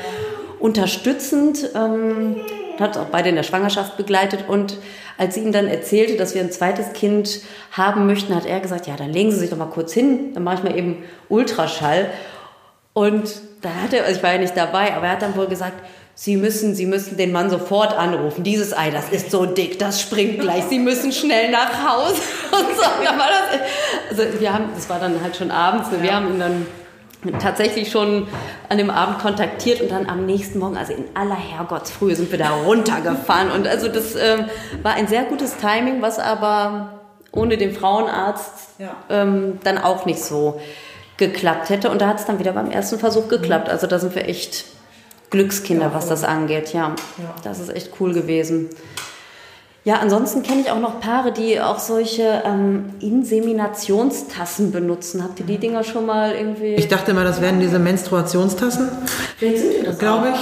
unterstützend. 0.60 1.70
Ähm, 1.76 2.38
hat 2.80 2.98
auch 2.98 3.06
beide 3.06 3.30
in 3.30 3.36
der 3.36 3.44
Schwangerschaft 3.44 3.98
begleitet 3.98 4.46
und 4.48 4.78
als 5.18 5.36
sie 5.36 5.42
ihm 5.42 5.52
dann 5.52 5.68
erzählte, 5.68 6.18
dass 6.18 6.36
wir 6.36 6.42
ein 6.42 6.52
zweites 6.52 6.94
Kind 6.94 7.42
haben 7.72 8.06
möchten, 8.06 8.36
hat 8.36 8.46
er 8.46 8.60
gesagt, 8.60 8.88
ja, 8.88 8.96
dann 8.98 9.12
legen 9.12 9.32
Sie 9.32 9.38
sich 9.38 9.50
doch 9.50 9.58
mal 9.58 9.66
kurz 9.66 9.94
hin, 9.94 10.34
dann 10.34 10.44
mache 10.44 10.56
ich 10.56 10.64
mal 10.64 10.78
eben 10.78 11.04
Ultraschall. 11.30 12.10
Und 12.94 13.42
da 13.62 13.70
hat 13.84 13.94
er, 13.94 14.04
also 14.04 14.18
ich 14.18 14.24
war 14.24 14.34
ja 14.34 14.40
nicht 14.40 14.58
dabei, 14.58 14.94
aber 14.94 15.06
er 15.08 15.14
hat 15.14 15.22
dann 15.22 15.36
wohl 15.36 15.48
gesagt, 15.48 15.82
Sie 16.18 16.38
müssen, 16.38 16.76
Sie 16.76 16.86
müssen 16.86 17.18
den 17.18 17.34
Mann 17.34 17.50
sofort 17.50 17.94
anrufen. 17.94 18.44
Dieses 18.44 18.76
Ei, 18.76 18.90
das 18.90 19.10
ist 19.10 19.32
so 19.32 19.46
dick, 19.46 19.80
das 19.80 20.00
springt 20.00 20.40
gleich. 20.40 20.64
Sie 20.66 20.80
müssen 20.80 21.12
schnell 21.12 21.52
nach 21.52 21.72
Hause. 21.86 22.16
Und 22.52 22.76
so, 22.76 22.82
war 22.84 23.30
das, 23.30 24.18
also 24.18 24.40
wir 24.40 24.54
haben, 24.54 24.70
das 24.74 24.90
war 24.90 25.00
dann 25.00 25.22
halt 25.22 25.36
schon 25.36 25.52
abends, 25.52 25.90
wir 25.92 26.16
haben 26.16 26.30
ihn 26.34 26.40
dann 26.40 26.66
tatsächlich 27.40 27.92
schon 27.92 28.28
an 28.70 28.78
dem 28.78 28.90
Abend 28.90 29.20
kontaktiert 29.20 29.82
und 29.82 29.92
dann 29.92 30.08
am 30.10 30.26
nächsten 30.26 30.60
Morgen, 30.60 30.78
also 30.78 30.94
in 30.94 31.06
aller 31.14 31.36
Herrgottsfrühe, 31.36 32.16
sind 32.16 32.32
wir 32.32 32.40
da 32.40 32.50
runtergefahren. 32.52 33.52
Und 33.52 33.68
also 33.68 33.88
das 33.88 34.16
ähm, 34.16 34.46
war 34.84 34.94
ein 34.94 35.08
sehr 35.08 35.24
gutes 35.24 35.58
Timing, 35.58 36.02
was 36.02 36.20
aber 36.20 37.00
ohne 37.32 37.58
den 37.58 37.74
Frauenarzt 37.74 38.54
Ja. 38.80 38.96
ähm, 39.10 39.60
dann 39.64 39.78
auch 39.78 40.06
nicht 40.06 40.24
so 40.24 40.60
geklappt 41.18 41.70
hätte. 41.70 41.90
Und 41.90 42.02
da 42.02 42.08
hat 42.08 42.20
es 42.20 42.26
dann 42.26 42.40
wieder 42.40 42.52
beim 42.54 42.72
ersten 42.72 43.00
Versuch 43.00 43.28
geklappt. 43.28 43.70
Also 43.70 43.88
da 43.88 44.00
sind 44.00 44.16
wir 44.16 44.28
echt 44.28 44.66
Glückskinder, 45.30 45.94
was 45.94 46.08
das 46.08 46.24
angeht. 46.24 46.74
Ja, 46.74 46.96
das 47.44 47.60
ist 47.60 47.70
echt 47.70 47.92
cool 48.00 48.14
gewesen. 48.14 48.70
Ja, 49.86 49.98
ansonsten 49.98 50.42
kenne 50.42 50.62
ich 50.62 50.72
auch 50.72 50.80
noch 50.80 51.00
Paare, 51.00 51.32
die 51.32 51.62
auch 51.62 51.78
solche 51.78 52.42
ähm, 52.44 52.86
Inseminationstassen 53.02 54.72
benutzen. 54.72 55.24
Habt 55.24 55.40
ihr 55.40 55.46
die 55.46 55.60
Dinger 55.60 55.84
schon 55.84 56.08
mal 56.08 56.32
irgendwie? 56.32 56.74
Ich 56.74 56.88
dachte 56.88 57.14
mal, 57.14 57.24
das 57.24 57.40
wären 57.40 57.60
diese 57.60 57.78
Menstruationstassen, 57.78 58.90
Vielleicht 59.38 59.60
sind 59.60 59.74
die 59.80 59.86
das 59.86 60.00
glaube 60.00 60.30
ich. 60.30 60.40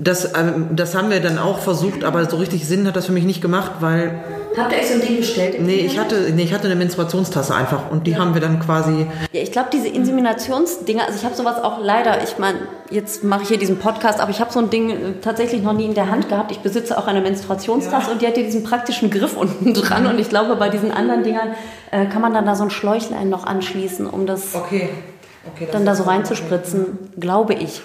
Das, 0.00 0.36
ähm, 0.38 0.68
das 0.76 0.94
haben 0.94 1.10
wir 1.10 1.18
dann 1.20 1.38
auch 1.38 1.58
versucht, 1.58 2.04
aber 2.04 2.30
so 2.30 2.36
richtig 2.36 2.68
Sinn 2.68 2.86
hat 2.86 2.94
das 2.94 3.06
für 3.06 3.12
mich 3.12 3.24
nicht 3.24 3.42
gemacht, 3.42 3.72
weil 3.80 4.22
Habt 4.56 4.72
ihr 4.72 4.78
euch 4.78 4.86
so 4.86 4.94
ein 4.94 5.00
Ding 5.00 5.16
bestellt? 5.16 5.60
nee, 5.60 5.74
ich 5.74 5.98
hatte, 5.98 6.30
nee, 6.34 6.44
ich 6.44 6.54
hatte 6.54 6.66
eine 6.66 6.76
Menstruationstasse 6.76 7.52
einfach 7.52 7.90
und 7.90 8.06
die 8.06 8.16
haben 8.16 8.32
wir 8.32 8.40
dann 8.40 8.60
quasi 8.60 9.06
Ja, 9.32 9.42
ich 9.42 9.50
glaube, 9.50 9.70
diese 9.72 9.88
Inseminationsdinger, 9.88 11.04
also 11.04 11.18
ich 11.18 11.24
habe 11.24 11.34
sowas 11.34 11.62
auch 11.62 11.80
leider, 11.82 12.22
ich 12.22 12.38
meine, 12.38 12.58
jetzt 12.90 13.24
mache 13.24 13.42
ich 13.42 13.48
hier 13.48 13.58
diesen 13.58 13.78
Podcast, 13.78 14.20
aber 14.20 14.30
ich 14.30 14.40
habe 14.40 14.52
so 14.52 14.60
ein 14.60 14.70
Ding 14.70 14.90
äh, 14.90 14.94
tatsächlich 15.20 15.62
noch 15.62 15.72
nie 15.72 15.86
in 15.86 15.94
der 15.94 16.08
Hand 16.10 16.28
gehabt. 16.28 16.52
Ich 16.52 16.58
besitze 16.58 16.96
auch 16.96 17.08
eine 17.08 17.20
Menstruationstasse 17.20 18.12
und 18.12 18.22
die 18.22 18.28
hat 18.28 18.36
ja 18.36 18.44
diesen 18.44 18.62
praktischen 18.62 19.10
Griff 19.10 19.36
unten 19.36 19.74
dran 19.74 20.06
und 20.06 20.20
ich 20.20 20.28
glaube, 20.28 20.54
bei 20.54 20.68
diesen 20.68 20.92
anderen 20.92 21.24
Dingern 21.24 21.48
äh, 21.90 22.06
kann 22.06 22.22
man 22.22 22.32
dann 22.32 22.46
da 22.46 22.54
so 22.54 22.62
ein 22.62 22.70
Schläuchlein 22.70 23.28
noch 23.28 23.46
anschließen, 23.46 24.06
um 24.06 24.26
das 24.26 24.54
okay, 24.54 24.90
okay 25.52 25.64
das 25.64 25.72
dann 25.72 25.84
da 25.84 25.96
so 25.96 26.04
reinzuspritzen, 26.04 27.10
glaube 27.18 27.54
ich. 27.54 27.80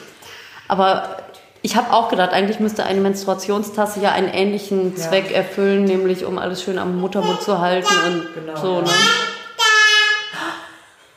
Aber 0.67 1.22
ich 1.63 1.77
habe 1.77 1.93
auch 1.93 2.09
gedacht, 2.09 2.33
eigentlich 2.33 2.59
müsste 2.59 2.85
eine 2.85 2.99
Menstruationstasse 2.99 4.01
ja 4.01 4.11
einen 4.11 4.27
ähnlichen 4.27 4.97
Zweck 4.97 5.31
erfüllen, 5.31 5.85
nämlich 5.85 6.25
um 6.25 6.37
alles 6.37 6.61
schön 6.61 6.77
am 6.77 6.99
Muttermund 6.99 7.41
zu 7.41 7.59
halten 7.59 7.93
und 8.05 8.27
Genau, 8.35 8.55
so. 8.55 8.81
Ne? 8.81 8.89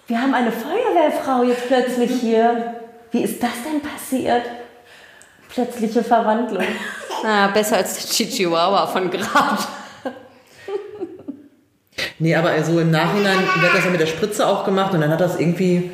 Wir 0.07 0.23
haben 0.23 0.35
eine 0.35 0.53
Feuerwehrfrau 0.53 1.43
jetzt 1.43 1.67
plötzlich 1.67 2.13
hier. 2.21 2.77
Wie 3.11 3.23
ist 3.23 3.43
das 3.43 3.51
denn 3.65 3.83
passiert? 3.83 4.43
Plötzliche 5.49 6.05
Verwandlung. 6.05 6.65
Na, 7.25 7.49
besser 7.49 7.79
als 7.79 8.17
der 8.17 8.29
Chihuahua 8.29 8.87
von 8.87 9.11
gerade. 9.11 9.59
Nee, 12.19 12.37
aber 12.37 12.63
so 12.63 12.79
im 12.79 12.91
Nachhinein 12.93 13.39
wird 13.61 13.75
das 13.75 13.85
ja 13.85 13.91
mit 13.91 14.01
der 14.01 14.07
Spritze 14.07 14.47
auch 14.47 14.65
gemacht 14.65 14.95
und 14.95 15.01
dann 15.01 15.11
hat 15.11 15.21
das 15.21 15.41
irgendwie, 15.41 15.91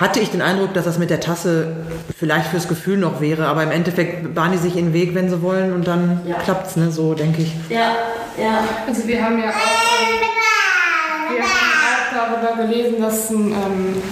hatte 0.00 0.18
ich 0.18 0.30
den 0.30 0.40
Eindruck, 0.40 0.72
dass 0.72 0.86
das 0.86 0.98
mit 0.98 1.10
der 1.10 1.20
Tasse 1.20 1.76
vielleicht 2.18 2.46
fürs 2.46 2.68
Gefühl 2.68 2.96
noch 2.96 3.20
wäre, 3.20 3.46
aber 3.46 3.62
im 3.62 3.70
Endeffekt 3.70 4.34
bahnen 4.34 4.52
die 4.52 4.58
sich 4.58 4.76
in 4.76 4.86
den 4.86 4.94
Weg, 4.94 5.14
wenn 5.14 5.28
sie 5.28 5.42
wollen 5.42 5.74
und 5.74 5.86
dann 5.86 6.22
klappt's, 6.42 6.76
ne, 6.76 6.90
so 6.90 7.12
denke 7.12 7.42
ich. 7.42 7.52
Ja, 7.68 7.92
ja. 8.40 8.64
Also 8.86 9.06
wir 9.06 9.22
haben 9.22 9.38
ja 9.38 9.50
auch, 9.50 9.52
ähm, 9.52 11.36
wir 11.36 11.42
haben 11.42 12.32
auch 12.32 12.40
darüber 12.40 12.66
gelesen, 12.66 13.00
dass 13.00 13.28
ein, 13.30 13.52
ähm, 13.52 14.02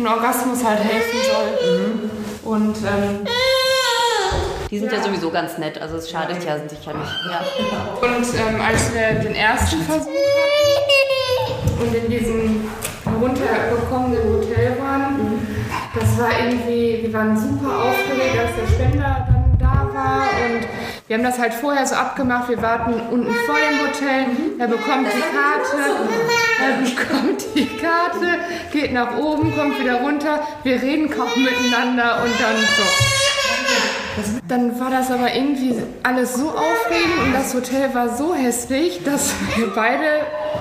ein 0.00 0.06
Orgasmus 0.06 0.64
halt 0.64 0.80
helfen 0.80 1.18
soll. 1.30 2.52
Und 2.52 2.76
ähm, 2.78 3.26
Die 4.68 4.78
sind 4.80 4.90
ja. 4.90 5.00
sowieso 5.02 5.30
ganz 5.30 5.58
nett, 5.58 5.80
also 5.80 5.96
es 5.96 6.10
schadet 6.10 6.44
ja 6.44 6.56
sicher 6.56 6.94
nicht. 6.94 7.12
Ja. 7.30 7.40
Und 8.02 8.26
ähm, 8.34 8.60
als 8.60 8.92
wir 8.92 9.20
den 9.20 9.36
ersten 9.36 9.80
Versuch 9.82 10.08
hatten 10.08 11.82
und 11.82 11.94
in 11.94 12.10
diesem 12.10 12.68
runtergekommenen 13.16 14.22
Hotel 14.24 14.76
waren, 14.80 15.40
das 15.94 16.18
war 16.18 16.30
irgendwie, 16.38 17.00
wir 17.02 17.12
waren 17.12 17.36
super 17.36 17.84
aufgeregt, 17.84 18.38
als 18.38 18.50
der 18.56 18.66
Spender 18.74 19.26
dann 19.28 19.58
da 19.58 19.88
war. 19.94 20.22
Und 20.22 20.66
wir 21.06 21.16
haben 21.16 21.24
das 21.24 21.38
halt 21.38 21.54
vorher 21.54 21.86
so 21.86 21.94
abgemacht, 21.94 22.48
wir 22.48 22.60
warten 22.60 22.94
unten 23.10 23.34
vor 23.46 23.56
dem 23.56 23.80
Hotel, 23.86 24.26
er 24.58 24.68
bekommt 24.68 25.08
die 25.08 25.20
Karte, 25.20 25.76
er 26.60 26.76
bekommt 26.82 27.44
die 27.54 27.66
Karte, 27.66 28.38
geht 28.72 28.92
nach 28.92 29.16
oben, 29.16 29.54
kommt 29.56 29.80
wieder 29.80 30.00
runter, 30.02 30.40
wir 30.62 30.80
reden 30.80 31.10
kaum 31.10 31.28
miteinander 31.36 32.22
und 32.22 32.32
dann 32.40 32.56
so. 32.56 33.17
Dann 34.48 34.78
war 34.80 34.90
das 34.90 35.10
aber 35.10 35.34
irgendwie 35.34 35.74
alles 36.02 36.34
so 36.34 36.48
aufregend 36.50 37.18
und 37.26 37.32
das 37.34 37.54
Hotel 37.54 37.94
war 37.94 38.16
so 38.16 38.34
hässlich, 38.34 39.02
dass 39.04 39.30
wir 39.56 39.68
beide 39.74 40.04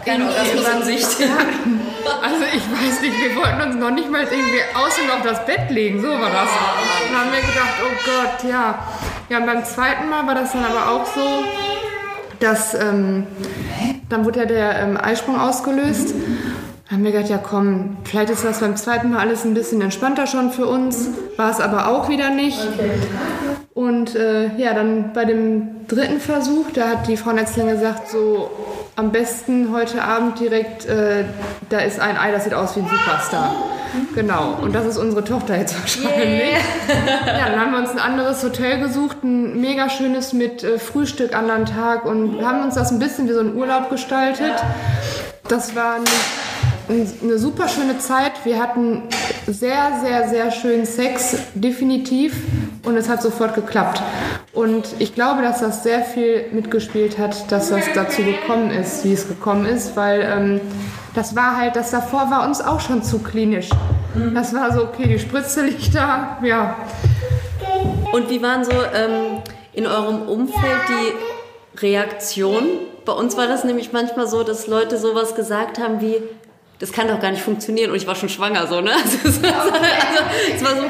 Kein 0.06 0.22
Orgasmus 0.22 0.52
in 0.52 0.58
irgendwann- 0.58 0.84
Sicht. 0.84 1.20
hatten. 1.22 1.82
Also 2.24 2.44
ich 2.54 2.64
weiß 2.64 3.02
nicht, 3.02 3.14
wir 3.22 3.36
wollten 3.36 3.62
uns 3.62 3.76
noch 3.76 3.92
nicht 3.92 4.10
mal 4.12 4.22
irgendwie 4.24 4.62
außen 4.76 5.10
auf 5.12 5.22
das 5.24 5.46
Bett 5.46 5.70
legen, 5.70 6.02
so 6.02 6.08
war 6.08 6.30
das. 6.30 6.50
Dann 7.12 7.20
haben 7.22 7.32
wir 7.32 7.40
gedacht, 7.42 7.76
oh 7.84 7.96
Gott, 8.06 8.50
ja. 8.52 8.80
Ja, 9.30 9.38
und 9.40 9.46
beim 9.46 9.66
zweiten 9.66 10.10
Mal 10.10 10.26
war 10.28 10.36
das 10.36 10.52
dann 10.54 10.64
aber 10.66 10.92
auch 10.92 11.06
so, 11.06 11.22
dass 12.40 12.74
ähm, 12.76 13.28
dann 14.10 14.24
wurde 14.26 14.40
ja 14.42 14.46
der 14.46 14.80
ähm, 14.80 14.98
Eisprung 15.02 15.40
ausgelöst. 15.40 16.14
Dann 16.90 17.00
haben 17.00 17.04
wir 17.04 17.12
gedacht, 17.12 17.30
ja 17.30 17.38
komm, 17.38 17.98
vielleicht 18.06 18.30
ist 18.30 18.46
das 18.46 18.60
beim 18.62 18.78
zweiten 18.78 19.12
Mal 19.12 19.20
alles 19.20 19.44
ein 19.44 19.54
bisschen 19.54 19.82
entspannter 19.82 20.26
schon 20.28 20.52
für 20.52 20.66
uns. 20.68 21.10
War 21.36 21.50
es 21.52 21.60
aber 21.60 21.90
auch 21.90 22.08
wieder 22.08 22.30
nicht. 22.30 22.58
Und 23.78 24.16
äh, 24.16 24.48
ja, 24.58 24.74
dann 24.74 25.14
bei 25.14 25.24
dem 25.24 25.86
dritten 25.88 26.20
Versuch, 26.20 26.66
da 26.74 26.88
hat 26.90 27.08
die 27.08 27.16
Frauenärztin 27.16 27.68
gesagt, 27.68 28.10
so 28.10 28.50
am 28.96 29.12
besten 29.12 29.72
heute 29.72 30.02
Abend 30.02 30.40
direkt, 30.40 30.88
äh, 30.88 31.26
da 31.70 31.82
ist 31.82 32.00
ein 32.00 32.18
Ei, 32.18 32.32
das 32.32 32.46
sieht 32.46 32.56
aus 32.56 32.76
wie 32.76 32.80
ein 32.80 32.88
Superstar. 32.88 33.56
Genau, 34.16 34.58
und 34.64 34.74
das 34.74 34.88
ist 34.88 34.98
unsere 34.98 35.24
Tochter 35.24 35.60
jetzt 35.60 35.80
wahrscheinlich. 35.80 36.56
Ja, 37.28 37.50
dann 37.52 37.60
haben 37.60 37.72
wir 37.72 37.78
uns 37.78 37.92
ein 37.92 38.00
anderes 38.00 38.44
Hotel 38.44 38.80
gesucht, 38.80 39.24
ein 39.24 39.62
mega 39.62 39.92
schönes 39.92 40.34
mit 40.34 40.64
äh, 40.64 40.80
Frühstück 40.80 41.36
an 41.36 41.48
einem 41.52 41.68
Tag 41.68 42.06
und 42.06 42.44
haben 42.44 42.64
uns 42.64 42.74
das 42.74 42.92
ein 42.92 42.98
bisschen 42.98 43.30
wie 43.30 43.34
so 43.34 43.42
ein 43.42 43.56
Urlaub 43.56 43.92
gestaltet. 43.92 44.56
Das 45.48 45.76
war 45.76 45.98
ein, 45.98 46.04
eine 46.90 47.38
super 47.38 47.68
schöne 47.68 48.00
Zeit. 48.00 48.34
Wir 48.44 48.62
hatten 48.62 49.04
sehr, 49.46 50.00
sehr, 50.04 50.30
sehr 50.30 50.52
schönen 50.52 50.86
Sex, 50.86 51.36
definitiv. 51.54 52.36
Und 52.84 52.96
es 52.96 53.10
hat 53.10 53.22
sofort 53.22 53.56
geklappt. 53.56 54.02
Und 54.54 54.88
ich 55.00 55.14
glaube, 55.14 55.42
dass 55.42 55.60
das 55.60 55.84
sehr 55.84 56.02
viel 56.02 56.46
mitgespielt 56.52 57.18
hat, 57.18 57.52
dass 57.52 57.70
das 57.70 57.84
dazu 57.94 58.24
gekommen 58.24 58.72
ist, 58.72 59.04
wie 59.04 59.14
es 59.14 59.28
gekommen 59.28 59.66
ist, 59.66 59.96
weil 59.96 60.22
ähm, 60.22 60.62
das 61.14 61.36
war 61.36 61.58
halt, 61.58 61.76
das 61.76 61.92
davor 61.92 62.32
war 62.32 62.48
uns 62.48 62.62
auch 62.62 62.80
schon 62.80 63.04
zu 63.04 63.20
klinisch. 63.20 63.70
Das 64.34 64.54
war 64.54 64.74
so, 64.74 64.84
okay, 64.84 65.08
die 65.08 65.20
Spritze 65.20 65.66
liegt 65.66 65.94
da, 65.94 66.38
ja. 66.42 66.78
Und 68.14 68.30
wie 68.30 68.42
waren 68.42 68.64
so 68.64 68.72
ähm, 68.72 69.42
in 69.74 69.86
eurem 69.86 70.24
Umfeld 70.24 70.82
die 70.88 71.80
Reaktionen? 71.80 72.68
Bei 73.06 73.14
uns 73.14 73.36
war 73.38 73.48
das 73.48 73.64
nämlich 73.64 73.94
manchmal 73.94 74.28
so, 74.28 74.44
dass 74.44 74.68
Leute 74.68 74.98
sowas 74.98 75.36
gesagt 75.36 75.80
haben 75.80 76.02
wie, 76.02 76.22
das 76.80 76.92
kann 76.92 77.08
doch 77.08 77.20
gar 77.20 77.32
nicht 77.32 77.42
funktionieren 77.44 77.90
und 77.92 77.98
ich 77.98 78.08
war 78.08 78.16
schon 78.16 78.30
schwanger, 78.30 78.68
so, 78.68 78.82
ne? 78.82 78.92
Also, 79.04 79.18
es 79.28 79.42
war- 79.44 79.72
also, 79.72 80.66
war 80.66 80.76
so, 80.76 80.84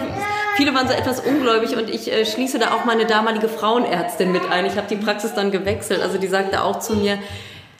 viele 0.57 0.73
waren 0.73 0.87
so 0.87 0.93
etwas 0.93 1.19
ungläubig 1.21 1.75
und 1.77 1.89
ich 1.89 2.11
äh, 2.11 2.25
schließe 2.25 2.59
da 2.59 2.73
auch 2.73 2.85
meine 2.85 3.05
damalige 3.05 3.47
Frauenärztin 3.49 4.31
mit 4.31 4.49
ein. 4.51 4.65
Ich 4.65 4.75
habe 4.75 4.87
die 4.89 4.95
Praxis 4.97 5.33
dann 5.33 5.51
gewechselt, 5.51 6.01
also 6.01 6.17
die 6.17 6.27
sagte 6.27 6.63
auch 6.63 6.79
zu 6.79 6.95
mir, 6.95 7.17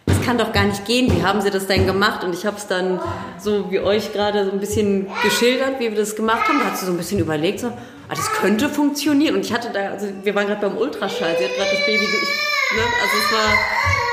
das 0.05 0.21
kann 0.21 0.37
doch 0.37 0.53
gar 0.53 0.63
nicht 0.63 0.85
gehen, 0.85 1.11
wie 1.13 1.23
haben 1.23 1.41
sie 1.41 1.49
das 1.51 1.67
denn 1.67 1.85
gemacht? 1.85 2.23
Und 2.23 2.33
ich 2.33 2.45
habe 2.45 2.55
es 2.57 2.67
dann 2.67 2.99
so 3.39 3.69
wie 3.71 3.79
euch 3.81 4.13
gerade 4.13 4.45
so 4.45 4.51
ein 4.51 4.59
bisschen 4.59 5.07
geschildert, 5.21 5.79
wie 5.79 5.89
wir 5.89 5.97
das 5.97 6.15
gemacht 6.15 6.47
haben. 6.47 6.59
Da 6.59 6.65
hat 6.67 6.77
sie 6.77 6.85
so 6.85 6.91
ein 6.91 6.97
bisschen 6.97 7.19
überlegt, 7.19 7.59
so, 7.59 7.67
ah, 7.67 7.71
das 8.15 8.31
könnte 8.31 8.69
funktionieren. 8.69 9.35
Und 9.35 9.41
ich 9.45 9.51
hatte 9.51 9.69
da, 9.73 9.91
also 9.91 10.07
wir 10.23 10.33
waren 10.33 10.47
gerade 10.47 10.61
beim 10.61 10.77
Ultraschall, 10.77 11.35
sie 11.37 11.43
hat 11.43 11.55
gerade 11.57 11.71
das 11.71 11.85
Baby, 11.85 12.03
ich, 12.05 12.77
ne? 12.77 12.83
also 13.01 13.17
es 13.25 13.33
war... 13.33 14.06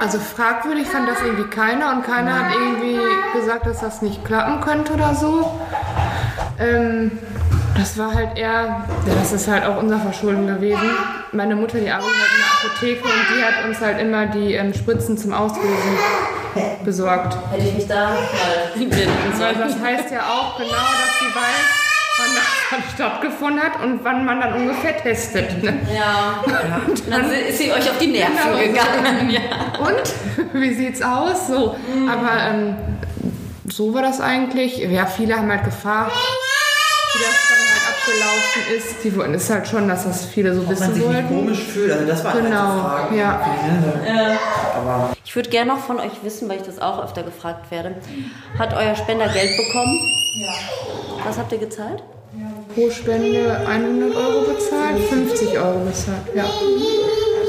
Also 0.00 0.18
fragwürdig 0.18 0.86
fand 0.88 1.08
das 1.08 1.20
irgendwie 1.22 1.48
keiner 1.50 1.92
und 1.92 2.04
keiner 2.04 2.46
hat 2.46 2.54
irgendwie 2.54 2.98
gesagt, 3.34 3.66
dass 3.66 3.80
das 3.80 4.02
nicht 4.02 4.24
klappen 4.24 4.60
könnte 4.60 4.92
oder 4.94 5.14
so. 5.14 5.60
Ähm, 6.58 7.18
das 7.76 7.96
war 7.96 8.12
halt 8.12 8.36
eher, 8.36 8.48
ja, 8.48 8.86
das 9.06 9.32
ist 9.32 9.46
halt 9.46 9.64
auch 9.64 9.80
unser 9.80 9.98
Verschulden 9.98 10.46
gewesen. 10.46 10.90
Meine 11.32 11.54
Mutter, 11.54 11.78
die 11.78 11.90
arbeitet 11.90 12.12
halt 12.12 12.30
in 12.32 12.38
der 12.38 12.70
Apotheke 12.70 13.04
und 13.04 13.36
die 13.36 13.44
hat 13.44 13.64
uns 13.68 13.80
halt 13.80 14.00
immer 14.00 14.26
die 14.26 14.54
ähm, 14.54 14.74
Spritzen 14.74 15.16
zum 15.16 15.32
Auslösen 15.32 15.98
besorgt. 16.84 17.36
Hätte 17.52 17.68
ich 17.68 17.74
mich 17.74 17.86
da 17.86 18.16
mal 19.38 19.54
das 19.54 19.80
heißt 19.80 20.10
ja 20.10 20.20
auch 20.20 20.58
genau, 20.58 20.70
dass 20.70 21.18
sie 21.20 21.34
weiß, 21.34 21.87
wann 22.18 22.34
das 22.34 22.44
dann 22.70 22.82
stattgefunden 22.94 23.62
hat 23.62 23.82
und 23.82 24.04
wann 24.04 24.24
man 24.24 24.40
dann 24.40 24.52
ungefähr 24.54 24.96
testet. 24.96 25.62
Ne? 25.62 25.78
Ja. 25.96 26.42
Und 26.86 27.02
dann 27.10 27.30
ist 27.30 27.58
sie 27.58 27.72
euch 27.72 27.88
auf 27.90 27.98
die 27.98 28.08
Nerven 28.08 28.36
Genau. 28.36 28.58
gegangen. 28.58 29.30
Ja. 29.30 29.78
Und 29.78 30.52
wie 30.60 30.74
sieht's 30.74 31.00
aus? 31.02 31.46
So, 31.48 31.76
aber 32.10 32.30
ähm, 32.50 32.74
so 33.70 33.94
war 33.94 34.02
das 34.02 34.20
eigentlich. 34.20 34.78
Ja, 34.78 35.06
viele 35.06 35.36
haben 35.36 35.50
halt 35.50 35.64
gefragt, 35.64 36.12
wie 37.14 37.18
das 37.22 37.48
dann 37.48 37.58
halt 37.68 37.82
abgelaufen 37.88 38.62
ist. 38.76 39.04
Die 39.04 39.16
wollten 39.16 39.34
es 39.34 39.50
halt 39.50 39.66
schon, 39.68 39.88
dass 39.88 40.04
das 40.04 40.24
viele 40.26 40.54
so 40.54 40.60
Ob 40.60 40.66
man 40.66 40.76
wissen 40.76 40.94
sich 40.94 41.04
nicht 41.04 41.14
wollten. 41.14 41.28
komisch 41.28 41.62
fühlt, 41.62 41.92
also 41.92 42.06
das 42.06 42.24
war 42.24 42.34
halt 42.34 42.44
Genau, 42.44 42.70
eine 42.72 42.80
Frage. 42.80 43.16
ja. 43.16 43.46
Ne? 44.04 44.38
Aber 44.76 45.16
Ich 45.24 45.34
würde 45.36 45.48
gerne 45.50 45.72
noch 45.72 45.80
von 45.84 45.98
euch 46.00 46.12
wissen, 46.22 46.48
weil 46.48 46.56
ich 46.58 46.62
das 46.64 46.78
auch 46.80 47.02
öfter 47.04 47.22
gefragt 47.22 47.70
werde. 47.70 47.94
Hat 48.58 48.74
euer 48.74 48.94
Spender 48.94 49.28
Geld 49.28 49.50
bekommen? 49.56 49.98
Ja. 50.40 50.52
Was 51.26 51.38
habt 51.38 51.52
ihr 51.52 51.58
gezahlt? 51.58 52.02
Pro 52.74 52.90
Spende 52.90 53.60
100 53.66 54.14
Euro 54.14 54.42
bezahlt, 54.42 54.98
50 55.08 55.58
Euro 55.58 55.80
bezahlt, 55.80 56.20
ja. 56.34 56.44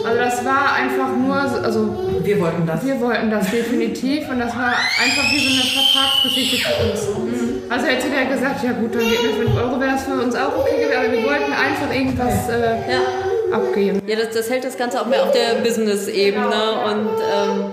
Also 0.05 0.17
das 0.17 0.45
war 0.45 0.73
einfach 0.73 1.09
nur, 1.15 1.47
so- 1.49 1.57
also 1.57 1.95
wir 2.23 2.39
wollten 2.39 2.65
das. 2.65 2.83
wir 2.85 2.99
wollten 3.01 3.29
das 3.29 3.51
definitiv 3.51 4.29
und 4.29 4.39
das 4.39 4.55
war 4.55 4.69
einfach 4.69 5.23
wie 5.31 5.39
so 5.39 5.51
eine 5.53 5.63
Vertragsgeschichte 5.85 6.57
für 6.57 6.83
uns. 6.85 7.58
Also 7.69 7.85
hätte 7.85 8.09
der 8.09 8.25
gesagt, 8.25 8.63
ja 8.63 8.71
gut, 8.71 8.95
dann 8.95 9.07
geht 9.07 9.21
mir 9.21 9.33
5 9.45 9.55
Euro, 9.55 9.79
wäre 9.79 9.91
das 9.91 10.03
für 10.03 10.13
uns 10.13 10.35
auch 10.35 10.57
okay 10.57 10.77
gewesen, 10.77 10.97
aber 10.97 11.11
wir 11.11 11.23
wollten 11.23 11.53
einfach 11.53 11.93
irgendwas 11.93 12.49
äh, 12.49 13.53
abgeben. 13.53 14.01
Ja, 14.07 14.15
das, 14.15 14.31
das 14.33 14.49
hält 14.49 14.63
das 14.63 14.75
Ganze 14.75 14.99
auch 14.99 15.05
mehr 15.05 15.21
auf 15.23 15.31
der 15.31 15.53
Business-Ebene 15.61 16.81
und 16.85 17.09
ähm, 17.31 17.65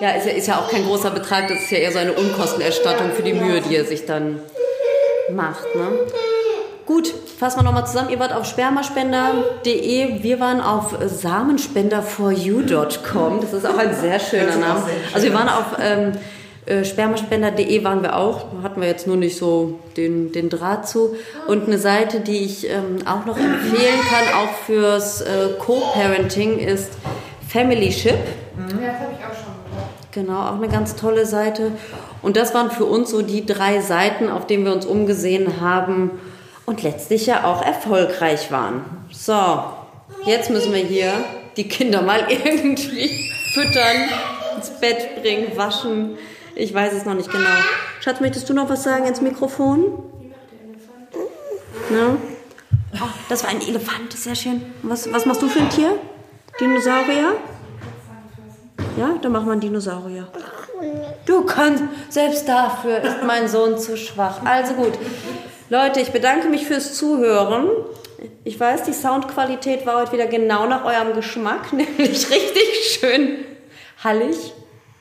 ja, 0.00 0.10
ist 0.10 0.26
ja, 0.26 0.32
ist 0.32 0.46
ja 0.46 0.58
auch 0.58 0.70
kein 0.70 0.84
großer 0.84 1.10
Betrag, 1.10 1.48
das 1.48 1.62
ist 1.62 1.72
ja 1.72 1.78
eher 1.78 1.90
so 1.90 1.98
eine 1.98 2.12
Unkostenerstattung 2.12 3.10
für 3.10 3.22
die 3.22 3.32
Mühe, 3.32 3.60
die 3.60 3.74
er 3.74 3.84
sich 3.84 4.06
dann 4.06 4.38
macht. 5.34 5.74
Ne? 5.74 5.88
Gut, 6.86 7.12
fassen 7.38 7.58
wir 7.58 7.64
nochmal 7.64 7.86
zusammen. 7.86 8.10
Ihr 8.10 8.20
wart 8.20 8.32
auf 8.32 8.46
spermaspender.de, 8.46 10.22
wir 10.22 10.40
waren 10.40 10.60
auf 10.60 10.96
samenspender4u.com. 11.00 13.40
Das 13.42 13.52
ist 13.52 13.66
auch 13.66 13.76
ein 13.76 13.92
sehr 13.94 14.20
schöner 14.20 14.56
Name. 14.56 14.84
Also 15.12 15.26
wir 15.26 15.34
waren 15.34 15.48
auf 15.48 15.76
ähm, 15.80 16.12
äh, 16.68 16.84
spermaspender.de 16.84 17.82
waren 17.82 18.02
wir 18.02 18.16
auch, 18.16 18.46
hatten 18.62 18.80
wir 18.80 18.88
jetzt 18.88 19.06
nur 19.06 19.16
nicht 19.16 19.38
so 19.38 19.78
den, 19.96 20.32
den 20.32 20.50
Draht 20.50 20.88
zu. 20.88 21.16
Und 21.46 21.66
eine 21.66 21.78
Seite, 21.78 22.20
die 22.20 22.44
ich 22.44 22.68
ähm, 22.68 22.98
auch 23.06 23.24
noch 23.24 23.38
empfehlen 23.38 24.00
kann, 24.08 24.34
auch 24.34 24.52
fürs 24.66 25.22
äh, 25.22 25.50
Co-Parenting, 25.58 26.58
ist 26.58 26.92
Familyship. 27.48 28.12
Ja, 28.12 28.18
das 28.58 29.00
habe 29.00 29.12
ich 29.18 29.24
auch 29.24 29.34
schon 29.34 29.54
gehört. 29.70 30.12
Genau, 30.12 30.40
auch 30.40 30.56
eine 30.56 30.68
ganz 30.68 30.94
tolle 30.94 31.24
Seite. 31.24 31.72
Und 32.20 32.36
das 32.36 32.52
waren 32.52 32.70
für 32.70 32.84
uns 32.84 33.10
so 33.10 33.22
die 33.22 33.46
drei 33.46 33.80
Seiten, 33.80 34.28
auf 34.28 34.46
denen 34.46 34.64
wir 34.64 34.72
uns 34.72 34.84
umgesehen 34.84 35.60
haben 35.60 36.10
und 36.66 36.82
letztlich 36.82 37.26
ja 37.26 37.44
auch 37.44 37.64
erfolgreich 37.64 38.52
waren. 38.52 38.84
So, 39.10 39.62
jetzt 40.26 40.50
müssen 40.50 40.74
wir 40.74 40.82
hier 40.82 41.12
die 41.56 41.66
Kinder 41.66 42.02
mal 42.02 42.26
irgendwie 42.28 43.30
füttern, 43.54 44.08
ins 44.56 44.68
Bett 44.80 45.22
bringen, 45.22 45.56
waschen. 45.56 46.18
Ich 46.58 46.74
weiß 46.74 46.92
es 46.92 47.04
noch 47.04 47.14
nicht 47.14 47.30
genau. 47.30 47.48
Schatz, 48.00 48.18
möchtest 48.18 48.48
du 48.48 48.52
noch 48.52 48.68
was 48.68 48.82
sagen 48.82 49.06
ins 49.06 49.20
Mikrofon? 49.20 49.84
Ne? 51.88 52.16
Oh, 52.94 53.08
das 53.28 53.44
war 53.44 53.50
ein 53.50 53.60
Elefant, 53.60 54.12
sehr 54.12 54.34
schön. 54.34 54.66
Was, 54.82 55.10
was 55.12 55.24
machst 55.24 55.40
du 55.40 55.48
für 55.48 55.60
ein 55.60 55.70
Tier? 55.70 55.96
Dinosaurier? 56.60 57.36
Ja, 58.96 59.14
dann 59.22 59.30
machen 59.30 59.46
wir 59.46 59.52
einen 59.52 59.60
Dinosaurier. 59.60 60.26
Du 61.26 61.44
kannst, 61.44 61.84
selbst 62.08 62.48
dafür 62.48 63.02
ist 63.02 63.22
mein 63.24 63.46
Sohn 63.46 63.78
zu 63.78 63.96
schwach. 63.96 64.44
Also 64.44 64.74
gut. 64.74 64.98
Leute, 65.70 66.00
ich 66.00 66.10
bedanke 66.10 66.48
mich 66.48 66.66
fürs 66.66 66.94
Zuhören. 66.94 67.68
Ich 68.42 68.58
weiß, 68.58 68.82
die 68.82 68.92
Soundqualität 68.92 69.86
war 69.86 70.00
heute 70.00 70.10
wieder 70.10 70.26
genau 70.26 70.66
nach 70.66 70.84
eurem 70.84 71.14
Geschmack, 71.14 71.72
nämlich 71.72 72.28
richtig 72.30 72.98
schön 72.98 73.44
hallig 74.02 74.54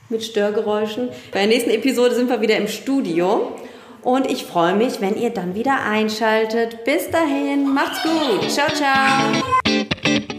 mit 0.09 0.23
Störgeräuschen. 0.23 1.09
Bei 1.31 1.39
der 1.39 1.47
nächsten 1.47 1.69
Episode 1.71 2.15
sind 2.15 2.29
wir 2.29 2.41
wieder 2.41 2.57
im 2.57 2.67
Studio. 2.67 3.53
Und 4.03 4.29
ich 4.29 4.45
freue 4.45 4.75
mich, 4.75 5.01
wenn 5.01 5.17
ihr 5.17 5.31
dann 5.31 5.55
wieder 5.55 5.83
einschaltet. 5.83 6.83
Bis 6.85 7.09
dahin, 7.09 7.73
macht's 7.73 8.01
gut. 8.03 8.49
Ciao, 8.49 8.69
ciao. 8.69 10.36